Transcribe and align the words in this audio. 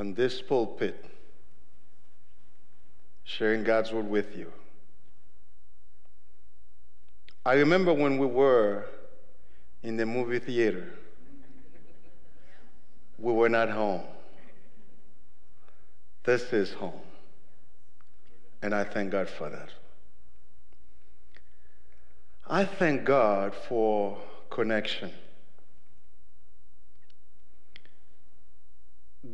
on 0.00 0.14
this 0.14 0.40
pulpit, 0.40 1.04
sharing 3.24 3.62
God's 3.62 3.92
word 3.92 4.08
with 4.08 4.34
you. 4.34 4.50
I 7.44 7.52
remember 7.54 7.92
when 7.92 8.16
we 8.16 8.26
were 8.26 8.86
in 9.82 9.98
the 9.98 10.06
movie 10.06 10.38
theater, 10.38 10.88
we 13.18 13.30
were 13.34 13.50
not 13.50 13.68
home. 13.68 14.00
This 16.24 16.50
is 16.54 16.72
home. 16.72 17.02
And 18.62 18.74
I 18.74 18.84
thank 18.84 19.10
God 19.10 19.28
for 19.28 19.50
that. 19.50 19.68
I 22.48 22.64
thank 22.64 23.04
God 23.04 23.54
for 23.68 24.16
connection. 24.48 25.12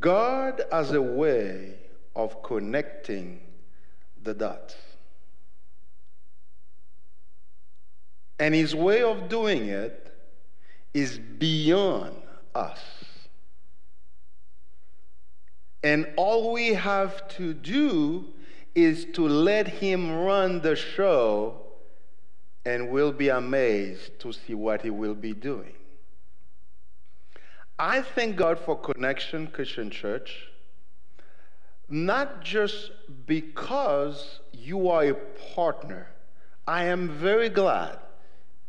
God 0.07 0.63
has 0.71 0.93
a 0.93 1.03
way 1.03 1.75
of 2.15 2.41
connecting 2.45 3.41
the 4.23 4.35
dots. 4.35 4.77
And 8.39 8.55
his 8.55 8.73
way 8.73 9.03
of 9.03 9.29
doing 9.29 9.67
it 9.67 10.17
is 10.95 11.19
beyond 11.19 12.15
us. 12.55 12.79
And 15.83 16.07
all 16.17 16.53
we 16.53 16.75
have 16.75 17.27
to 17.39 17.53
do 17.53 18.27
is 18.77 19.07
to 19.15 19.27
let 19.27 19.67
him 19.67 20.13
run 20.13 20.61
the 20.61 20.77
show, 20.77 21.63
and 22.65 22.91
we'll 22.91 23.11
be 23.11 23.31
amazed 23.31 24.21
to 24.21 24.33
see 24.33 24.55
what 24.55 24.83
he 24.83 24.91
will 24.91 25.17
be 25.17 25.33
doing. 25.33 25.73
I 27.79 28.01
thank 28.01 28.37
God 28.37 28.59
for 28.59 28.75
Connection 28.79 29.49
Christian 29.49 29.91
Church, 29.91 30.49
not 31.91 32.43
just 32.43 32.91
because 33.27 34.41
you 34.53 34.89
are 34.89 35.05
a 35.05 35.15
partner. 35.55 36.09
I 36.67 36.85
am 36.85 37.11
very 37.11 37.51
glad 37.51 37.99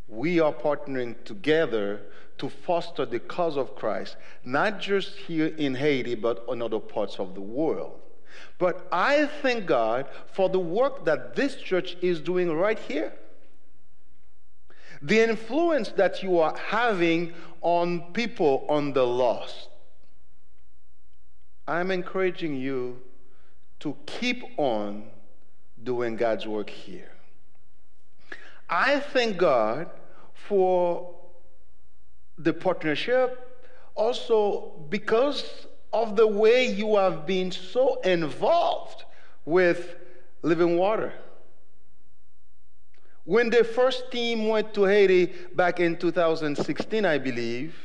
we 0.10 0.42
are 0.42 0.52
partnering 0.52 1.16
together 1.24 2.02
to 2.38 2.50
foster 2.50 3.06
the 3.06 3.20
cause 3.20 3.56
of 3.56 3.76
Christ, 3.76 4.18
not 4.44 4.82
just 4.82 5.16
here 5.16 5.48
in 5.48 5.74
Haiti, 5.76 6.16
but 6.16 6.44
in 6.50 6.62
other 6.62 6.80
parts 6.80 7.18
of 7.18 7.34
the 7.34 7.42
world. 7.42 8.00
But 8.60 8.88
I 8.92 9.28
thank 9.42 9.66
God 9.68 10.08
for 10.34 10.50
the 10.50 10.60
work 10.60 11.06
that 11.06 11.34
this 11.34 11.56
church 11.56 11.96
is 12.02 12.20
doing 12.20 12.52
right 12.52 12.78
here. 12.78 13.14
The 15.02 15.20
influence 15.20 15.90
that 15.90 16.24
you 16.24 16.40
are 16.40 16.56
having 16.58 17.34
on 17.62 18.14
people 18.14 18.66
on 18.70 18.94
the 18.94 19.06
lost. 19.06 19.70
I'm 21.68 21.92
encouraging 21.92 22.56
you 22.56 23.02
to 23.80 23.96
keep 24.06 24.44
on 24.58 25.10
doing 25.84 26.16
God's 26.16 26.48
work 26.48 26.70
here. 26.70 27.12
I 28.70 29.00
thank 29.00 29.38
God 29.38 29.90
for 30.34 31.16
the 32.38 32.54
partnership 32.54 33.44
also 33.96 34.86
because 34.90 35.68
of 35.94 36.16
the 36.16 36.28
way 36.28 36.68
you 36.68 36.96
have 36.96 37.26
been 37.26 37.52
so 37.52 38.00
involved 38.02 39.04
with 39.46 39.96
living 40.42 40.78
water. 40.78 41.14
When 43.28 43.50
the 43.50 43.66
first 43.66 44.10
team 44.10 44.48
went 44.48 44.74
to 44.76 44.86
Haiti 44.86 45.26
back 45.54 45.82
in 45.82 45.98
2016, 45.98 47.04
I 47.04 47.18
believe, 47.18 47.76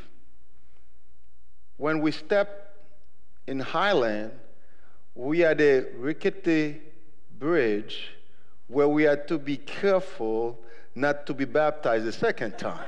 when 1.79 2.01
we 2.01 2.13
stepped 2.13 2.79
in 3.49 3.59
Highland, 3.59 4.31
we 5.17 5.41
had 5.41 5.61
a 5.61 5.87
rickety 5.97 6.81
bridge 7.41 8.13
where 8.69 8.87
we 8.87 9.03
had 9.03 9.27
to 9.27 9.37
be 9.37 9.57
careful 9.57 10.61
not 10.95 11.27
to 11.27 11.35
be 11.35 11.45
baptized 11.45 12.07
a 12.07 12.13
second 12.13 12.57
time. 12.57 12.87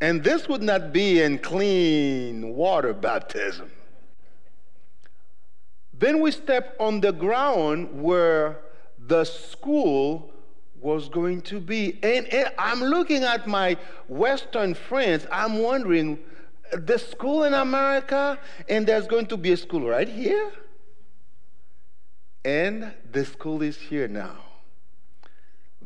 and 0.00 0.22
this 0.22 0.48
would 0.48 0.62
not 0.62 0.92
be 0.92 1.20
in 1.20 1.40
clean 1.40 2.54
water 2.54 2.92
baptism. 2.92 3.68
Then 6.02 6.18
we 6.20 6.32
step 6.32 6.74
on 6.80 7.00
the 7.00 7.12
ground 7.12 8.02
where 8.02 8.58
the 9.06 9.22
school 9.22 10.32
was 10.80 11.08
going 11.08 11.42
to 11.42 11.60
be. 11.60 12.00
And, 12.02 12.26
and, 12.34 12.50
I'm 12.58 12.80
looking 12.80 13.22
at 13.22 13.46
my 13.46 13.76
Western 14.08 14.74
friends, 14.74 15.28
I'm 15.30 15.58
wondering, 15.58 16.18
the 16.72 16.98
school 16.98 17.44
in 17.44 17.54
America, 17.54 18.36
and 18.68 18.84
there's 18.84 19.06
going 19.06 19.26
to 19.26 19.36
be 19.36 19.52
a 19.52 19.56
school 19.56 19.88
right 19.88 20.08
here? 20.08 20.50
And 22.44 22.92
the 23.12 23.24
school 23.24 23.62
is 23.62 23.76
here 23.76 24.08
now. 24.08 24.38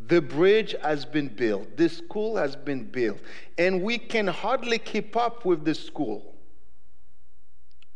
The 0.09 0.23
bridge 0.23 0.75
has 0.81 1.05
been 1.05 1.29
built, 1.29 1.77
the 1.77 1.91
school 1.91 2.39
has 2.39 2.57
been 2.57 2.85
built, 2.85 3.19
and 3.59 3.83
we 3.83 3.99
can 3.99 4.29
hardly 4.29 4.79
keep 4.79 5.15
up 5.15 5.45
with 5.45 5.67
the 5.67 5.75
school. 5.75 6.36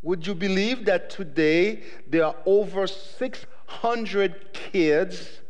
Would 0.03 0.27
you 0.27 0.35
believe 0.35 0.87
that 0.87 1.11
today 1.11 1.83
there 2.07 2.25
are 2.25 2.37
over 2.47 2.87
600 2.87 4.53
kids 4.53 5.41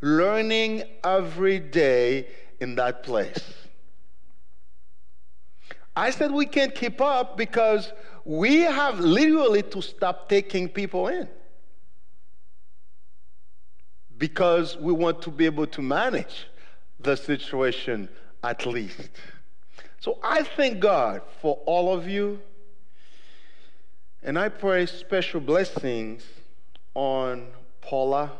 learning 0.00 0.82
every 1.04 1.58
day 1.58 2.26
in 2.60 2.74
that 2.74 3.02
place? 3.02 3.54
I 5.94 6.10
said 6.10 6.32
we 6.32 6.46
can't 6.46 6.74
keep 6.74 7.00
up 7.00 7.36
because 7.36 7.92
we 8.24 8.60
have 8.60 9.00
literally 9.00 9.62
to 9.62 9.82
stop 9.82 10.28
taking 10.28 10.68
people 10.68 11.08
in 11.08 11.28
because 14.18 14.76
we 14.76 14.92
want 14.92 15.22
to 15.22 15.30
be 15.30 15.46
able 15.46 15.66
to 15.66 15.82
manage 15.82 16.46
the 17.00 17.16
situation 17.16 18.08
at 18.44 18.66
least. 18.66 19.10
So 19.98 20.18
I 20.22 20.42
thank 20.42 20.80
God 20.80 21.22
for 21.40 21.58
all 21.66 21.92
of 21.92 22.06
you. 22.06 22.40
And 24.22 24.38
I 24.38 24.50
pray 24.50 24.84
special 24.84 25.40
blessings 25.40 26.22
on 26.94 27.46
Paula, 27.80 28.32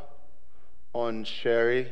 on 0.92 1.24
Sherry, 1.24 1.90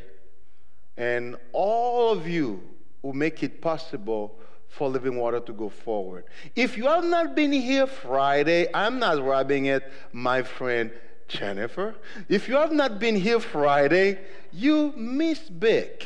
and 0.96 1.36
all 1.52 2.12
of 2.12 2.28
you 2.28 2.60
who 3.00 3.14
make 3.14 3.42
it 3.42 3.62
possible 3.62 4.38
for 4.68 4.90
living 4.90 5.16
water 5.16 5.40
to 5.40 5.52
go 5.54 5.70
forward. 5.70 6.24
If 6.54 6.76
you 6.76 6.86
have 6.86 7.04
not 7.04 7.34
been 7.34 7.52
here 7.52 7.86
Friday, 7.86 8.66
I'm 8.74 8.98
not 8.98 9.24
rubbing 9.24 9.66
it, 9.66 9.90
my 10.12 10.42
friend 10.42 10.90
Jennifer. 11.26 11.94
If 12.28 12.46
you 12.46 12.56
have 12.56 12.72
not 12.72 12.98
been 12.98 13.16
here 13.16 13.40
Friday, 13.40 14.18
you 14.52 14.92
missed 14.96 15.58
big. 15.58 16.04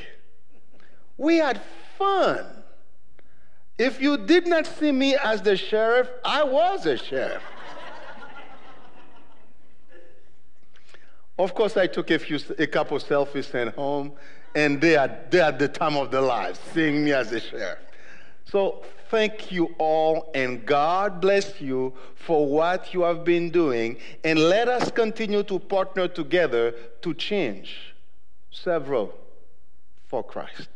We 1.16 1.38
had 1.38 1.60
fun. 1.98 2.44
If 3.76 4.00
you 4.00 4.18
did 4.18 4.46
not 4.46 4.66
see 4.66 4.92
me 4.92 5.16
as 5.16 5.42
the 5.42 5.56
sheriff, 5.56 6.08
I 6.24 6.44
was 6.44 6.86
a 6.86 6.96
sheriff. 6.96 7.42
Of 11.38 11.54
course, 11.54 11.76
I 11.76 11.86
took 11.86 12.10
a 12.10 12.18
few, 12.18 12.38
a 12.58 12.66
couple 12.66 12.98
selfies 12.98 13.54
at 13.54 13.74
home, 13.74 14.12
and 14.54 14.80
they 14.80 14.96
are, 14.96 15.10
they 15.30 15.38
had 15.38 15.58
the 15.58 15.68
time 15.68 15.96
of 15.96 16.10
their 16.10 16.20
lives 16.20 16.60
seeing 16.74 17.04
me 17.04 17.12
as 17.12 17.32
a 17.32 17.40
sheriff. 17.40 17.78
So 18.44 18.82
thank 19.10 19.50
you 19.50 19.74
all, 19.78 20.30
and 20.34 20.66
God 20.66 21.20
bless 21.20 21.60
you 21.60 21.94
for 22.14 22.46
what 22.46 22.92
you 22.92 23.02
have 23.02 23.24
been 23.24 23.50
doing. 23.50 23.96
And 24.24 24.38
let 24.38 24.68
us 24.68 24.90
continue 24.90 25.42
to 25.44 25.58
partner 25.58 26.06
together 26.06 26.72
to 27.00 27.14
change 27.14 27.94
several 28.50 29.14
for 30.06 30.22
Christ. 30.22 30.68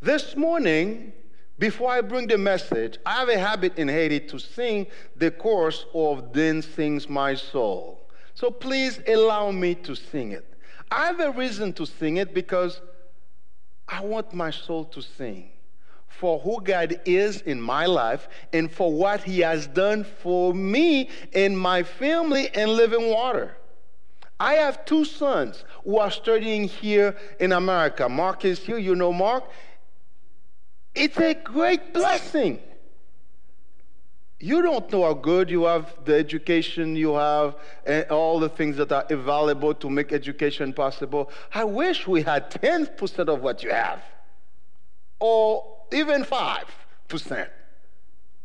This 0.00 0.34
morning, 0.34 1.12
before 1.58 1.90
I 1.90 2.00
bring 2.00 2.26
the 2.26 2.38
message, 2.38 2.96
I 3.04 3.18
have 3.18 3.28
a 3.28 3.38
habit 3.38 3.76
in 3.76 3.88
Haiti 3.88 4.20
to 4.20 4.38
sing 4.38 4.86
the 5.14 5.30
chorus 5.30 5.84
of 5.92 6.32
Then 6.32 6.62
Sings 6.62 7.06
My 7.06 7.34
Soul. 7.34 7.99
So 8.40 8.50
please 8.50 8.98
allow 9.06 9.50
me 9.50 9.74
to 9.74 9.94
sing 9.94 10.32
it. 10.32 10.46
I 10.90 11.04
have 11.04 11.20
a 11.20 11.30
reason 11.30 11.74
to 11.74 11.84
sing 11.84 12.16
it 12.16 12.32
because 12.32 12.80
I 13.86 14.00
want 14.00 14.32
my 14.32 14.50
soul 14.50 14.86
to 14.86 15.02
sing 15.02 15.50
for 16.08 16.38
who 16.40 16.62
God 16.62 17.02
is 17.04 17.42
in 17.42 17.60
my 17.60 17.84
life 17.84 18.28
and 18.54 18.72
for 18.72 18.90
what 18.90 19.22
He 19.22 19.40
has 19.40 19.66
done 19.66 20.04
for 20.04 20.54
me 20.54 21.10
and 21.34 21.58
my 21.58 21.82
family 21.82 22.48
and 22.54 22.70
living 22.70 23.10
water. 23.10 23.58
I 24.40 24.54
have 24.54 24.86
two 24.86 25.04
sons 25.04 25.64
who 25.84 25.98
are 25.98 26.10
studying 26.10 26.64
here 26.64 27.14
in 27.40 27.52
America. 27.52 28.08
Mark 28.08 28.46
is 28.46 28.58
here, 28.60 28.78
you 28.78 28.94
know 28.96 29.12
Mark. 29.12 29.44
It's 30.94 31.18
a 31.18 31.34
great 31.34 31.92
blessing. 31.92 32.58
You 34.42 34.62
don't 34.62 34.90
know 34.90 35.02
how 35.02 35.12
good 35.12 35.50
you 35.50 35.64
have 35.64 35.94
the 36.06 36.14
education 36.14 36.96
you 36.96 37.14
have 37.14 37.56
and 37.84 38.06
all 38.10 38.40
the 38.40 38.48
things 38.48 38.78
that 38.78 38.90
are 38.90 39.04
available 39.10 39.74
to 39.74 39.90
make 39.90 40.12
education 40.12 40.72
possible. 40.72 41.30
I 41.54 41.64
wish 41.64 42.08
we 42.08 42.22
had 42.22 42.50
10% 42.50 43.28
of 43.28 43.42
what 43.42 43.62
you 43.62 43.70
have. 43.70 44.02
Or 45.18 45.76
even 45.92 46.24
5%, 46.24 47.48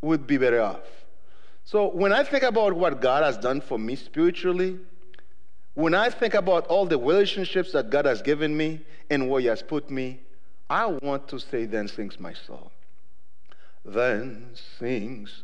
would 0.02 0.28
be 0.28 0.38
better 0.38 0.62
off. 0.62 0.84
So 1.64 1.88
when 1.88 2.12
I 2.12 2.24
think 2.24 2.44
about 2.44 2.74
what 2.74 3.00
God 3.00 3.24
has 3.24 3.38
done 3.38 3.62
for 3.62 3.80
me 3.80 3.96
spiritually, 3.96 4.78
when 5.76 5.94
I 5.94 6.10
think 6.10 6.34
about 6.34 6.68
all 6.68 6.86
the 6.86 6.98
relationships 6.98 7.72
that 7.72 7.90
God 7.90 8.04
has 8.06 8.22
given 8.22 8.56
me 8.56 8.82
and 9.10 9.30
where 9.30 9.40
He 9.40 9.48
has 9.48 9.62
put 9.62 9.90
me, 9.90 10.20
I 10.70 10.88
want 10.88 11.30
to 11.30 11.40
say, 11.40 11.66
Then 11.66 11.88
sings 11.88 12.20
my 12.20 12.34
soul. 12.34 12.72
Then 13.86 14.50
sings 14.78 15.44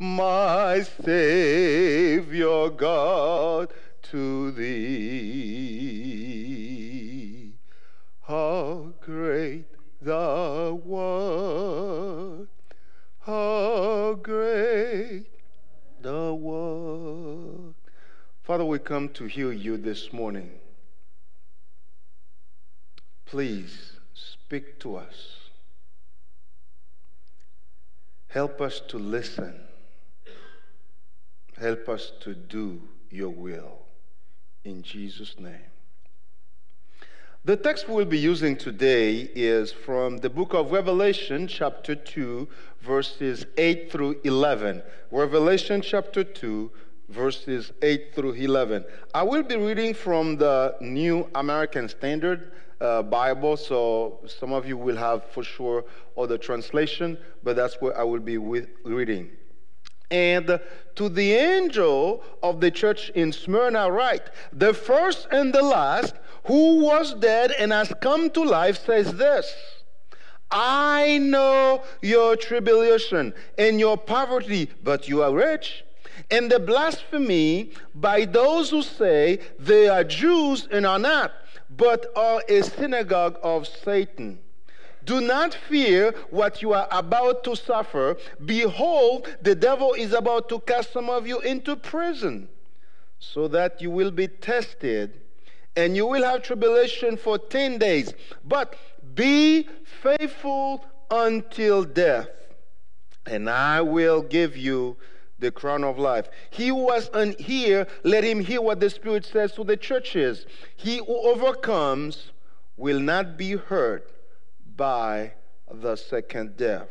my 0.00 0.82
Savior 1.04 2.70
God, 2.70 3.70
to 4.04 4.50
thee. 4.52 5.90
How 8.22 8.94
great 9.02 9.66
thou 10.00 10.80
art! 10.90 12.48
How 13.18 14.14
great 14.14 15.26
thou 16.00 16.40
art! 16.48 17.74
Father, 18.42 18.64
we 18.64 18.78
come 18.78 19.10
to 19.10 19.26
hear 19.26 19.52
you 19.52 19.76
this 19.76 20.14
morning. 20.14 20.50
Please 23.26 23.98
speak 24.14 24.80
to 24.80 24.96
us. 24.96 25.36
Help 28.28 28.62
us 28.62 28.80
to 28.88 28.98
listen. 28.98 29.69
Help 31.60 31.90
us 31.90 32.12
to 32.20 32.34
do 32.34 32.80
your 33.10 33.28
will. 33.28 33.80
In 34.64 34.82
Jesus' 34.82 35.38
name. 35.38 35.70
The 37.44 37.54
text 37.54 37.86
we'll 37.86 38.06
be 38.06 38.18
using 38.18 38.56
today 38.56 39.28
is 39.34 39.70
from 39.70 40.18
the 40.18 40.30
book 40.30 40.54
of 40.54 40.72
Revelation, 40.72 41.46
chapter 41.46 41.94
2, 41.94 42.48
verses 42.80 43.44
8 43.58 43.92
through 43.92 44.20
11. 44.24 44.82
Revelation, 45.10 45.82
chapter 45.82 46.24
2, 46.24 46.70
verses 47.10 47.72
8 47.82 48.14
through 48.14 48.32
11. 48.32 48.84
I 49.12 49.22
will 49.22 49.42
be 49.42 49.56
reading 49.56 49.92
from 49.92 50.36
the 50.38 50.76
New 50.80 51.28
American 51.34 51.90
Standard 51.90 52.52
uh, 52.80 53.02
Bible, 53.02 53.58
so 53.58 54.20
some 54.26 54.54
of 54.54 54.66
you 54.66 54.78
will 54.78 54.96
have 54.96 55.24
for 55.30 55.42
sure 55.42 55.84
other 56.16 56.38
translation, 56.38 57.18
but 57.42 57.54
that's 57.54 57.82
where 57.82 57.98
I 57.98 58.02
will 58.02 58.20
be 58.20 58.38
with, 58.38 58.68
reading. 58.82 59.30
And 60.10 60.60
to 60.96 61.08
the 61.08 61.32
angel 61.32 62.22
of 62.42 62.60
the 62.60 62.70
church 62.70 63.10
in 63.10 63.32
Smyrna, 63.32 63.90
write 63.90 64.30
the 64.52 64.74
first 64.74 65.28
and 65.30 65.52
the 65.52 65.62
last, 65.62 66.14
who 66.44 66.80
was 66.80 67.14
dead 67.14 67.52
and 67.52 67.72
has 67.72 67.92
come 68.00 68.30
to 68.30 68.42
life, 68.42 68.84
says 68.84 69.12
this 69.14 69.54
I 70.50 71.18
know 71.18 71.84
your 72.02 72.36
tribulation 72.36 73.32
and 73.56 73.78
your 73.78 73.96
poverty, 73.96 74.68
but 74.82 75.08
you 75.08 75.22
are 75.22 75.32
rich. 75.32 75.84
And 76.30 76.50
the 76.50 76.58
blasphemy 76.58 77.72
by 77.94 78.24
those 78.24 78.70
who 78.70 78.82
say 78.82 79.40
they 79.58 79.88
are 79.88 80.04
Jews 80.04 80.68
and 80.70 80.86
are 80.86 80.98
not, 80.98 81.32
but 81.70 82.12
are 82.16 82.42
a 82.48 82.62
synagogue 82.62 83.38
of 83.42 83.66
Satan. 83.66 84.40
Do 85.10 85.20
not 85.20 85.54
fear 85.54 86.14
what 86.30 86.62
you 86.62 86.72
are 86.72 86.86
about 86.92 87.42
to 87.42 87.56
suffer. 87.56 88.16
Behold, 88.44 89.26
the 89.42 89.56
devil 89.56 89.92
is 89.94 90.12
about 90.12 90.48
to 90.50 90.60
cast 90.60 90.92
some 90.92 91.10
of 91.10 91.26
you 91.26 91.40
into 91.40 91.74
prison, 91.74 92.48
so 93.18 93.48
that 93.48 93.82
you 93.82 93.90
will 93.90 94.12
be 94.12 94.28
tested, 94.28 95.20
and 95.74 95.96
you 95.96 96.06
will 96.06 96.22
have 96.22 96.44
tribulation 96.44 97.16
for 97.16 97.38
10 97.38 97.78
days. 97.78 98.14
But 98.44 98.76
be 99.16 99.66
faithful 100.00 100.84
until 101.10 101.82
death, 101.82 102.28
and 103.26 103.50
I 103.50 103.80
will 103.80 104.22
give 104.22 104.56
you 104.56 104.96
the 105.40 105.50
crown 105.50 105.82
of 105.82 105.98
life. 105.98 106.28
He 106.50 106.68
who 106.68 106.76
was 106.76 107.10
unhear, 107.10 107.88
let 108.04 108.22
him 108.22 108.38
hear 108.38 108.60
what 108.60 108.78
the 108.78 108.90
Spirit 108.90 109.24
says 109.24 109.54
to 109.54 109.64
the 109.64 109.76
churches. 109.76 110.46
He 110.76 110.98
who 110.98 111.16
overcomes 111.32 112.30
will 112.76 113.00
not 113.00 113.36
be 113.36 113.56
hurt 113.56 114.08
by 114.76 115.32
the 115.72 115.96
second 115.96 116.56
death. 116.56 116.88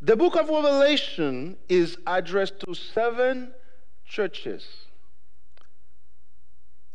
The 0.00 0.16
book 0.16 0.36
of 0.36 0.48
Revelation 0.48 1.56
is 1.68 1.98
addressed 2.06 2.60
to 2.60 2.74
seven 2.74 3.52
churches 4.06 4.66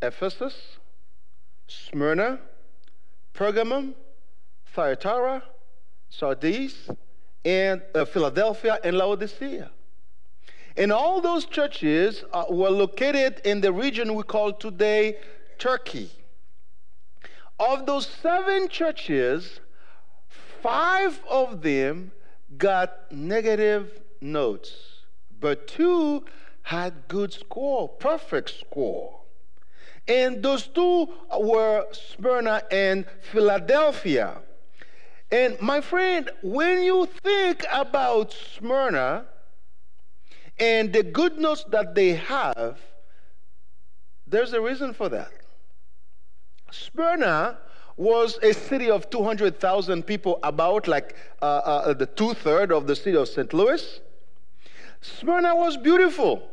Ephesus, 0.01 0.55
Smyrna, 1.67 2.39
Pergamum, 3.33 3.93
Thyatira, 4.73 5.43
Sardis, 6.09 6.89
and 7.45 7.81
uh, 7.95 8.05
Philadelphia, 8.05 8.79
and 8.83 8.97
Laodicea. 8.97 9.71
And 10.75 10.91
all 10.91 11.21
those 11.21 11.45
churches 11.45 12.23
uh, 12.33 12.45
were 12.49 12.69
located 12.69 13.41
in 13.45 13.61
the 13.61 13.71
region 13.71 14.13
we 14.15 14.23
call 14.23 14.53
today 14.53 15.17
Turkey. 15.57 16.09
Of 17.59 17.85
those 17.85 18.07
seven 18.07 18.67
churches, 18.67 19.59
five 20.61 21.19
of 21.29 21.61
them 21.61 22.11
got 22.57 23.11
negative 23.11 24.01
notes, 24.21 24.73
but 25.39 25.67
two 25.67 26.25
had 26.63 27.07
good 27.07 27.33
score, 27.33 27.89
perfect 27.89 28.49
score. 28.59 29.19
And 30.07 30.43
those 30.43 30.67
two 30.67 31.09
were 31.37 31.85
Smyrna 31.91 32.63
and 32.71 33.05
Philadelphia. 33.31 34.41
And 35.31 35.59
my 35.61 35.81
friend, 35.81 36.29
when 36.41 36.83
you 36.83 37.07
think 37.23 37.65
about 37.71 38.33
Smyrna, 38.33 39.25
and 40.59 40.93
the 40.93 41.03
good 41.03 41.39
notes 41.39 41.65
that 41.69 41.95
they 41.95 42.13
have, 42.13 42.79
there's 44.27 44.53
a 44.53 44.61
reason 44.61 44.93
for 44.93 45.09
that. 45.09 45.31
Smyrna 46.73 47.59
was 47.97 48.39
a 48.41 48.51
city 48.53 48.89
of 48.89 49.09
200,000 49.09 50.03
people, 50.03 50.39
about 50.41 50.87
like 50.87 51.15
uh, 51.41 51.45
uh, 51.45 51.93
the 51.93 52.07
two 52.07 52.33
third 52.33 52.71
of 52.71 52.87
the 52.87 52.95
city 52.95 53.15
of 53.15 53.27
St. 53.27 53.53
Louis. 53.53 54.01
Smyrna 55.01 55.55
was 55.55 55.77
beautiful. 55.77 56.49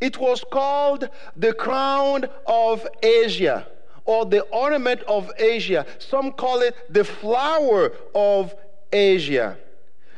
It 0.00 0.18
was 0.18 0.44
called 0.50 1.08
the 1.36 1.52
crown 1.52 2.24
of 2.46 2.86
Asia 3.02 3.66
or 4.04 4.26
the 4.26 4.40
ornament 4.42 5.02
of 5.02 5.30
Asia. 5.38 5.86
Some 5.98 6.32
call 6.32 6.60
it 6.60 6.74
the 6.92 7.04
flower 7.04 7.92
of 8.14 8.54
Asia. 8.92 9.56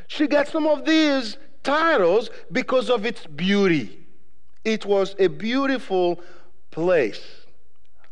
She 0.07 0.27
got 0.27 0.49
some 0.49 0.67
of 0.67 0.85
these 0.87 1.37
titles 1.63 2.31
because 2.51 2.89
of 2.89 3.05
its 3.05 3.27
beauty. 3.27 4.07
It 4.65 4.87
was 4.87 5.15
a 5.19 5.29
beautiful 5.29 6.21
place. 6.71 7.23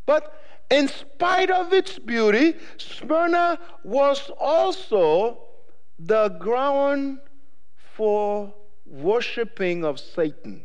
But 0.04 0.35
in 0.70 0.88
spite 0.88 1.50
of 1.50 1.72
its 1.72 1.98
beauty, 1.98 2.54
Smyrna 2.76 3.58
was 3.84 4.30
also 4.38 5.38
the 5.98 6.28
ground 6.40 7.18
for 7.94 8.52
worshiping 8.84 9.84
of 9.84 9.98
Satan. 9.98 10.62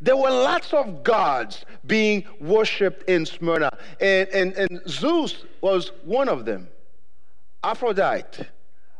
There 0.00 0.16
were 0.16 0.30
lots 0.30 0.72
of 0.72 1.02
gods 1.02 1.64
being 1.86 2.24
worshipped 2.40 3.08
in 3.08 3.26
Smyrna, 3.26 3.70
and, 4.00 4.28
and, 4.28 4.52
and 4.54 4.80
Zeus 4.88 5.44
was 5.60 5.92
one 6.04 6.28
of 6.28 6.44
them. 6.44 6.68
Aphrodite, 7.62 8.44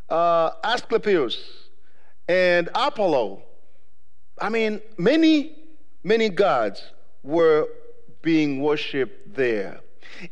uh, 0.09 0.51
Asclepius, 0.65 1.37
and 2.29 2.69
Apollo. 2.75 3.43
I 4.41 4.49
mean, 4.49 4.81
many, 4.99 5.57
many 6.03 6.29
gods 6.29 6.83
were 7.23 7.69
being 8.23 8.61
worshipped 8.61 9.35
there. 9.35 9.81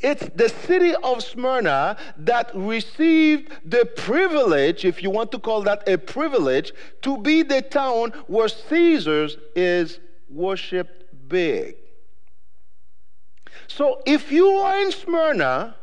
It's 0.01 0.29
the 0.35 0.49
city 0.49 0.95
of 1.03 1.23
Smyrna 1.23 1.97
that 2.19 2.51
received 2.55 3.53
the 3.65 3.87
privilege, 3.97 4.85
if 4.85 5.03
you 5.03 5.11
want 5.11 5.33
to 5.33 5.39
call 5.39 5.63
that 5.63 5.89
a 5.89 5.97
privilege, 5.97 6.73
to 7.03 7.17
be 7.19 7.43
the 7.43 7.63
town 7.63 8.13
where 8.27 8.49
Caesar's 8.49 9.37
is 9.55 10.01
worshiped 10.29 11.05
big. 11.29 11.77
So 13.67 14.03
if 14.07 14.33
you 14.33 14.49
are 14.49 14.81
in 14.81 14.93
Smyrna, 14.93 15.77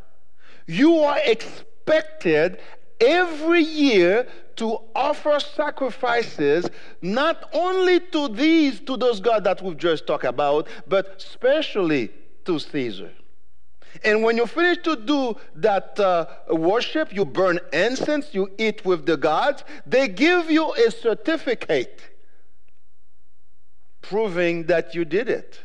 you 0.67 0.99
are 0.99 1.19
expected 1.25 2.59
every 2.99 3.61
year 3.61 4.27
to 4.57 4.79
offer 4.95 5.39
sacrifices 5.39 6.69
not 7.01 7.49
only 7.53 7.99
to 7.99 8.29
these, 8.29 8.79
to 8.81 8.95
those 8.97 9.19
gods 9.19 9.43
that 9.43 9.61
we've 9.61 9.77
just 9.77 10.07
talked 10.07 10.23
about, 10.23 10.67
but 10.87 11.15
especially 11.17 12.09
to 12.45 12.59
Caesar. 12.59 13.11
And 14.03 14.23
when 14.23 14.37
you 14.37 14.45
finish 14.45 14.79
to 14.83 14.95
do 14.95 15.35
that 15.55 15.99
uh, 15.99 16.25
worship, 16.49 17.13
you 17.13 17.25
burn 17.25 17.59
incense, 17.71 18.33
you 18.33 18.51
eat 18.57 18.85
with 18.85 19.05
the 19.05 19.17
gods, 19.17 19.63
they 19.85 20.07
give 20.07 20.51
you 20.51 20.73
a 20.73 20.91
certificate 20.91 22.01
proving 24.01 24.65
that 24.65 24.93
you 24.93 25.05
did 25.05 25.29
it. 25.29 25.59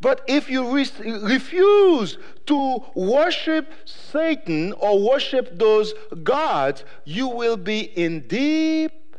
But 0.00 0.22
if 0.26 0.48
you 0.50 0.74
re- 0.74 0.88
refuse 1.22 2.18
to 2.46 2.84
worship 2.94 3.72
Satan 3.84 4.72
or 4.74 5.00
worship 5.00 5.58
those 5.58 5.94
gods, 6.22 6.84
you 7.04 7.28
will 7.28 7.56
be 7.56 7.80
in 7.80 8.26
deep 8.26 9.16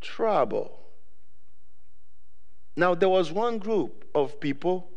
trouble. 0.00 0.78
Now, 2.76 2.94
there 2.94 3.08
was 3.08 3.30
one 3.30 3.58
group 3.58 4.04
of 4.14 4.40
people 4.40 4.88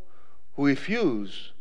who 0.56 0.68
refused 0.68 1.52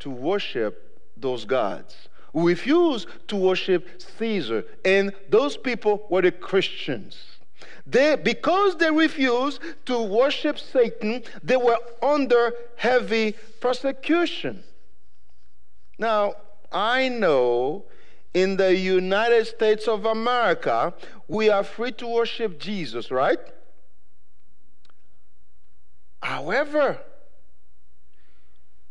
to 0.00 0.10
worship 0.10 1.00
those 1.16 1.44
gods, 1.44 2.08
who 2.32 2.48
refused 2.48 3.08
to 3.28 3.36
worship 3.36 4.00
Caesar, 4.18 4.64
and 4.84 5.12
those 5.28 5.56
people 5.56 6.06
were 6.08 6.22
the 6.22 6.32
Christians. 6.32 7.39
They, 7.86 8.16
because 8.16 8.76
they 8.76 8.90
refused 8.90 9.60
to 9.86 10.02
worship 10.02 10.58
Satan, 10.58 11.22
they 11.42 11.56
were 11.56 11.78
under 12.02 12.52
heavy 12.76 13.34
persecution. 13.60 14.62
Now, 15.98 16.34
I 16.72 17.08
know 17.08 17.84
in 18.32 18.56
the 18.56 18.76
United 18.76 19.46
States 19.46 19.88
of 19.88 20.04
America, 20.04 20.94
we 21.26 21.50
are 21.50 21.64
free 21.64 21.92
to 21.92 22.06
worship 22.06 22.58
Jesus, 22.60 23.10
right? 23.10 23.38
However, 26.22 27.00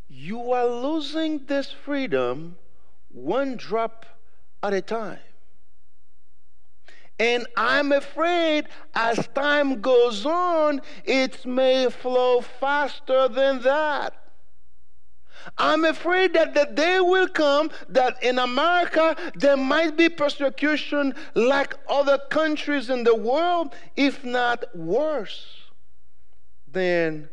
you 0.08 0.52
are 0.52 0.68
losing 0.68 1.46
this 1.46 1.72
freedom 1.72 2.58
one 3.10 3.56
drop 3.56 4.06
at 4.62 4.74
a 4.74 4.82
time. 4.82 5.20
And 7.20 7.46
I'm 7.58 7.92
afraid 7.92 8.68
as 8.96 9.28
time 9.36 9.82
goes 9.82 10.26
on, 10.26 10.82
it 11.04 11.46
may 11.46 11.90
flow 11.90 12.40
faster 12.40 13.28
than 13.28 13.62
that. 13.64 14.16
I'm 15.58 15.86
afraid 15.86 16.34
that 16.34 16.54
the 16.54 16.66
day 16.74 17.00
will 17.00 17.28
come 17.28 17.72
that 17.90 18.22
in 18.24 18.40
America 18.40 19.16
there 19.36 19.58
might 19.58 19.98
be 19.98 20.10
persecution 20.10 21.14
like 21.34 21.76
other 21.90 22.18
countries 22.30 22.90
in 22.90 23.04
the 23.04 23.16
world, 23.16 23.74
if 23.96 24.24
not 24.24 24.64
worse 24.76 25.56
than 26.72 27.30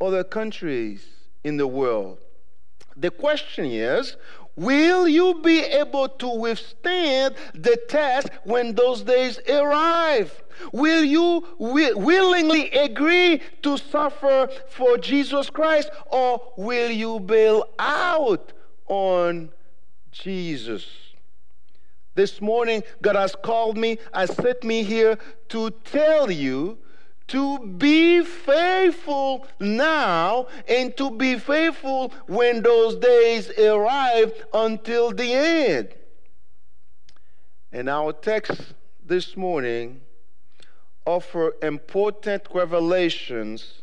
other 0.00 0.24
countries 0.24 1.06
in 1.42 1.56
the 1.56 1.66
world. 1.66 2.18
The 2.96 3.10
question 3.10 3.66
is 3.66 4.16
Will 4.56 5.08
you 5.08 5.40
be 5.42 5.60
able 5.60 6.08
to 6.08 6.28
withstand 6.28 7.34
the 7.54 7.76
test 7.88 8.28
when 8.44 8.74
those 8.74 9.02
days 9.02 9.40
arrive? 9.48 10.42
Will 10.72 11.02
you 11.02 11.46
wi- 11.58 11.94
willingly 11.94 12.70
agree 12.70 13.40
to 13.62 13.76
suffer 13.76 14.48
for 14.68 14.96
Jesus 14.98 15.50
Christ 15.50 15.90
or 16.06 16.40
will 16.56 16.90
you 16.90 17.18
bail 17.18 17.64
out 17.78 18.52
on 18.86 19.50
Jesus? 20.12 20.86
This 22.14 22.40
morning, 22.40 22.84
God 23.02 23.16
has 23.16 23.34
called 23.34 23.76
me, 23.76 23.98
has 24.12 24.32
set 24.36 24.62
me 24.62 24.84
here 24.84 25.18
to 25.48 25.70
tell 25.70 26.30
you 26.30 26.78
to 27.28 27.58
be 27.58 28.22
faithful 28.22 29.46
now 29.58 30.46
and 30.68 30.96
to 30.96 31.10
be 31.10 31.38
faithful 31.38 32.12
when 32.26 32.62
those 32.62 32.96
days 32.96 33.50
arrive 33.58 34.32
until 34.52 35.10
the 35.12 35.32
end. 35.32 35.88
And 37.72 37.88
our 37.88 38.12
text 38.12 38.74
this 39.04 39.36
morning 39.36 40.00
offer 41.06 41.54
important 41.62 42.46
revelations 42.52 43.82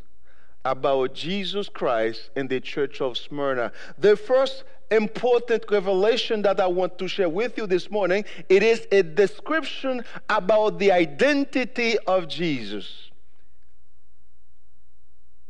about 0.64 1.14
Jesus 1.16 1.68
Christ 1.68 2.30
and 2.36 2.48
the 2.48 2.60
church 2.60 3.02
of 3.02 3.18
Smyrna. 3.18 3.72
The 3.98 4.16
first 4.16 4.64
important 4.92 5.66
revelation 5.72 6.42
that 6.44 6.60
I 6.60 6.68
want 6.68 7.00
to 7.00 7.08
share 7.08 7.30
with 7.30 7.58
you 7.58 7.66
this 7.66 7.90
morning, 7.90 8.26
it 8.50 8.62
is 8.62 8.88
a 8.92 9.02
description 9.02 10.04
about 10.30 10.78
the 10.78 10.92
identity 10.92 11.98
of 12.06 12.28
Jesus 12.28 13.11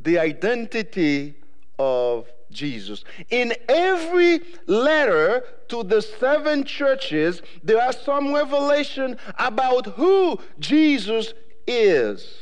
the 0.02 0.18
identity 0.18 1.34
of 1.78 2.26
Jesus. 2.50 3.04
In 3.30 3.54
every 3.68 4.40
letter 4.66 5.44
to 5.68 5.82
the 5.82 6.02
seven 6.02 6.64
churches, 6.64 7.42
there 7.62 7.80
are 7.80 7.92
some 7.92 8.34
revelation 8.34 9.16
about 9.38 9.86
who 9.86 10.38
Jesus 10.58 11.32
is. 11.66 12.38